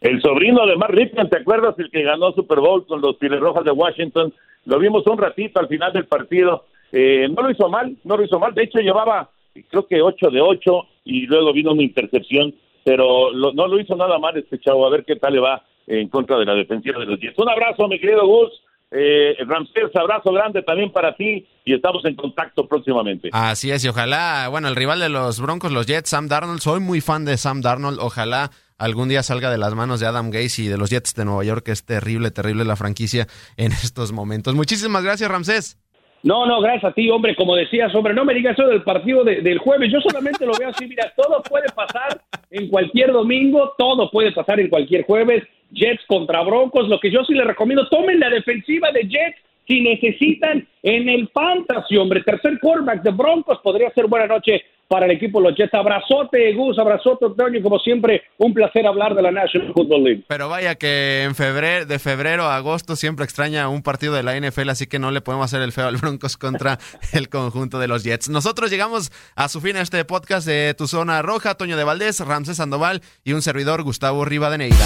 El 0.00 0.22
sobrino 0.22 0.66
de 0.66 0.76
Mark 0.76 0.94
Ripken, 0.94 1.28
¿te 1.28 1.38
acuerdas? 1.38 1.74
El 1.78 1.90
que 1.90 2.02
ganó 2.02 2.32
Super 2.32 2.60
Bowl 2.60 2.86
con 2.86 3.00
los 3.00 3.16
Piles 3.16 3.40
Rojas 3.40 3.64
de 3.64 3.72
Washington. 3.72 4.32
Lo 4.64 4.78
vimos 4.78 5.06
un 5.06 5.18
ratito 5.18 5.58
al 5.58 5.68
final 5.68 5.92
del 5.92 6.06
partido. 6.06 6.66
Eh, 6.92 7.28
no 7.28 7.42
lo 7.42 7.50
hizo 7.50 7.68
mal, 7.68 7.96
no 8.04 8.16
lo 8.16 8.24
hizo 8.24 8.38
mal. 8.38 8.54
De 8.54 8.62
hecho, 8.62 8.78
llevaba, 8.78 9.30
creo 9.68 9.86
que 9.86 10.00
8 10.00 10.30
de 10.30 10.40
8 10.40 10.82
y 11.04 11.26
luego 11.26 11.52
vino 11.52 11.72
una 11.72 11.82
intercepción. 11.82 12.54
Pero 12.84 13.32
no 13.32 13.66
lo 13.66 13.78
hizo 13.80 13.96
nada 13.96 14.18
mal 14.18 14.36
este 14.36 14.58
chavo. 14.60 14.86
A 14.86 14.90
ver 14.90 15.04
qué 15.04 15.16
tal 15.16 15.34
le 15.34 15.40
va 15.40 15.62
en 15.86 16.08
contra 16.08 16.38
de 16.38 16.44
la 16.44 16.54
defensiva 16.54 17.00
de 17.00 17.06
los 17.06 17.18
Jets. 17.18 17.38
Un 17.38 17.48
abrazo, 17.48 17.88
mi 17.88 17.98
querido 17.98 18.26
Gus. 18.26 18.50
Eh, 18.90 19.36
Ramsés, 19.46 19.94
abrazo 19.94 20.32
grande 20.32 20.62
también 20.62 20.90
para 20.90 21.14
ti 21.14 21.46
y 21.64 21.74
estamos 21.74 22.02
en 22.06 22.14
contacto 22.14 22.66
próximamente. 22.66 23.28
Así 23.32 23.70
es, 23.70 23.84
y 23.84 23.88
ojalá, 23.88 24.48
bueno, 24.50 24.68
el 24.68 24.76
rival 24.76 25.00
de 25.00 25.10
los 25.10 25.42
Broncos, 25.42 25.72
los 25.72 25.86
Jets, 25.86 26.08
Sam 26.08 26.28
Darnold, 26.28 26.60
soy 26.60 26.80
muy 26.80 27.02
fan 27.02 27.26
de 27.26 27.36
Sam 27.36 27.60
Darnold, 27.60 27.98
ojalá 28.00 28.50
algún 28.78 29.08
día 29.08 29.22
salga 29.22 29.50
de 29.50 29.58
las 29.58 29.74
manos 29.74 30.00
de 30.00 30.06
Adam 30.06 30.30
Gates 30.30 30.58
y 30.60 30.68
de 30.68 30.78
los 30.78 30.90
Jets 30.90 31.14
de 31.14 31.24
Nueva 31.24 31.44
York, 31.44 31.64
que 31.64 31.72
es 31.72 31.84
terrible, 31.84 32.30
terrible 32.30 32.64
la 32.64 32.76
franquicia 32.76 33.26
en 33.56 33.72
estos 33.82 34.12
momentos. 34.12 34.54
Muchísimas 34.54 35.04
gracias, 35.04 35.30
Ramsés. 35.30 35.78
No, 36.22 36.46
no, 36.46 36.60
gracias 36.60 36.90
a 36.90 36.94
ti, 36.94 37.08
hombre. 37.10 37.36
Como 37.36 37.54
decías, 37.54 37.94
hombre, 37.94 38.12
no 38.12 38.24
me 38.24 38.34
digas 38.34 38.58
eso 38.58 38.68
del 38.68 38.82
partido 38.82 39.22
del 39.22 39.58
jueves. 39.58 39.92
Yo 39.92 40.00
solamente 40.00 40.44
lo 40.46 40.52
veo 40.58 40.70
así. 40.70 40.86
Mira, 40.86 41.12
todo 41.16 41.42
puede 41.42 41.68
pasar 41.68 42.20
en 42.50 42.68
cualquier 42.68 43.12
domingo, 43.12 43.72
todo 43.78 44.10
puede 44.10 44.32
pasar 44.32 44.58
en 44.58 44.68
cualquier 44.68 45.04
jueves. 45.04 45.44
Jets 45.70 46.04
contra 46.08 46.42
Broncos. 46.42 46.88
Lo 46.88 46.98
que 46.98 47.12
yo 47.12 47.24
sí 47.24 47.34
le 47.34 47.44
recomiendo, 47.44 47.88
tomen 47.88 48.18
la 48.18 48.30
defensiva 48.30 48.90
de 48.90 49.02
Jets 49.02 49.38
si 49.68 49.82
necesitan 49.82 50.66
en 50.82 51.08
el 51.08 51.28
fantasy, 51.28 51.96
hombre. 51.96 52.22
Tercer 52.22 52.58
quarterback 52.58 53.02
de 53.02 53.10
Broncos 53.10 53.58
podría 53.62 53.90
ser 53.90 54.06
buena 54.06 54.26
noche 54.26 54.64
para 54.88 55.06
el 55.06 55.12
equipo 55.12 55.40
de 55.40 55.50
los 55.50 55.56
Jets. 55.56 55.74
Abrazote, 55.74 56.52
Gus, 56.54 56.78
abrazote, 56.78 57.26
Antonio. 57.26 57.62
Como 57.62 57.78
siempre, 57.78 58.22
un 58.38 58.54
placer 58.54 58.86
hablar 58.86 59.14
de 59.14 59.22
la 59.22 59.30
National 59.30 59.72
Football 59.74 60.02
League. 60.02 60.24
Pero 60.26 60.48
vaya 60.48 60.74
que 60.74 61.22
en 61.24 61.34
febrero, 61.34 61.86
de 61.86 61.98
febrero 61.98 62.44
a 62.44 62.56
agosto 62.56 62.96
siempre 62.96 63.24
extraña 63.24 63.68
un 63.68 63.82
partido 63.82 64.14
de 64.14 64.22
la 64.22 64.38
NFL, 64.38 64.70
así 64.70 64.86
que 64.86 64.98
no 64.98 65.10
le 65.10 65.20
podemos 65.20 65.44
hacer 65.44 65.62
el 65.62 65.72
feo 65.72 65.86
al 65.86 65.96
Broncos 65.98 66.36
contra 66.36 66.78
el 67.12 67.28
conjunto 67.28 67.78
de 67.78 67.88
los 67.88 68.02
Jets. 68.02 68.30
Nosotros 68.30 68.70
llegamos 68.70 69.12
a 69.36 69.48
su 69.48 69.60
fin 69.60 69.76
a 69.76 69.82
este 69.82 70.04
podcast 70.04 70.46
de 70.46 70.74
Tu 70.76 70.86
Zona 70.86 71.20
Roja, 71.22 71.54
Toño 71.54 71.76
de 71.76 71.84
Valdés, 71.84 72.20
Ramsés 72.20 72.56
Sandoval 72.56 73.02
y 73.24 73.34
un 73.34 73.42
servidor, 73.42 73.82
Gustavo 73.82 74.24
Rivadeneira. 74.24 74.76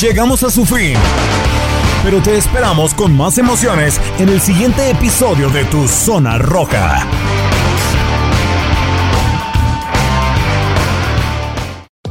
Llegamos 0.00 0.42
a 0.42 0.50
su 0.50 0.64
fin. 0.64 0.94
Pero 2.02 2.20
te 2.20 2.36
esperamos 2.36 2.92
con 2.92 3.16
más 3.16 3.38
emociones 3.38 4.00
en 4.18 4.28
el 4.28 4.40
siguiente 4.40 4.90
episodio 4.90 5.48
de 5.48 5.64
Tu 5.64 5.88
Zona 5.88 6.36
Roja. 6.36 7.53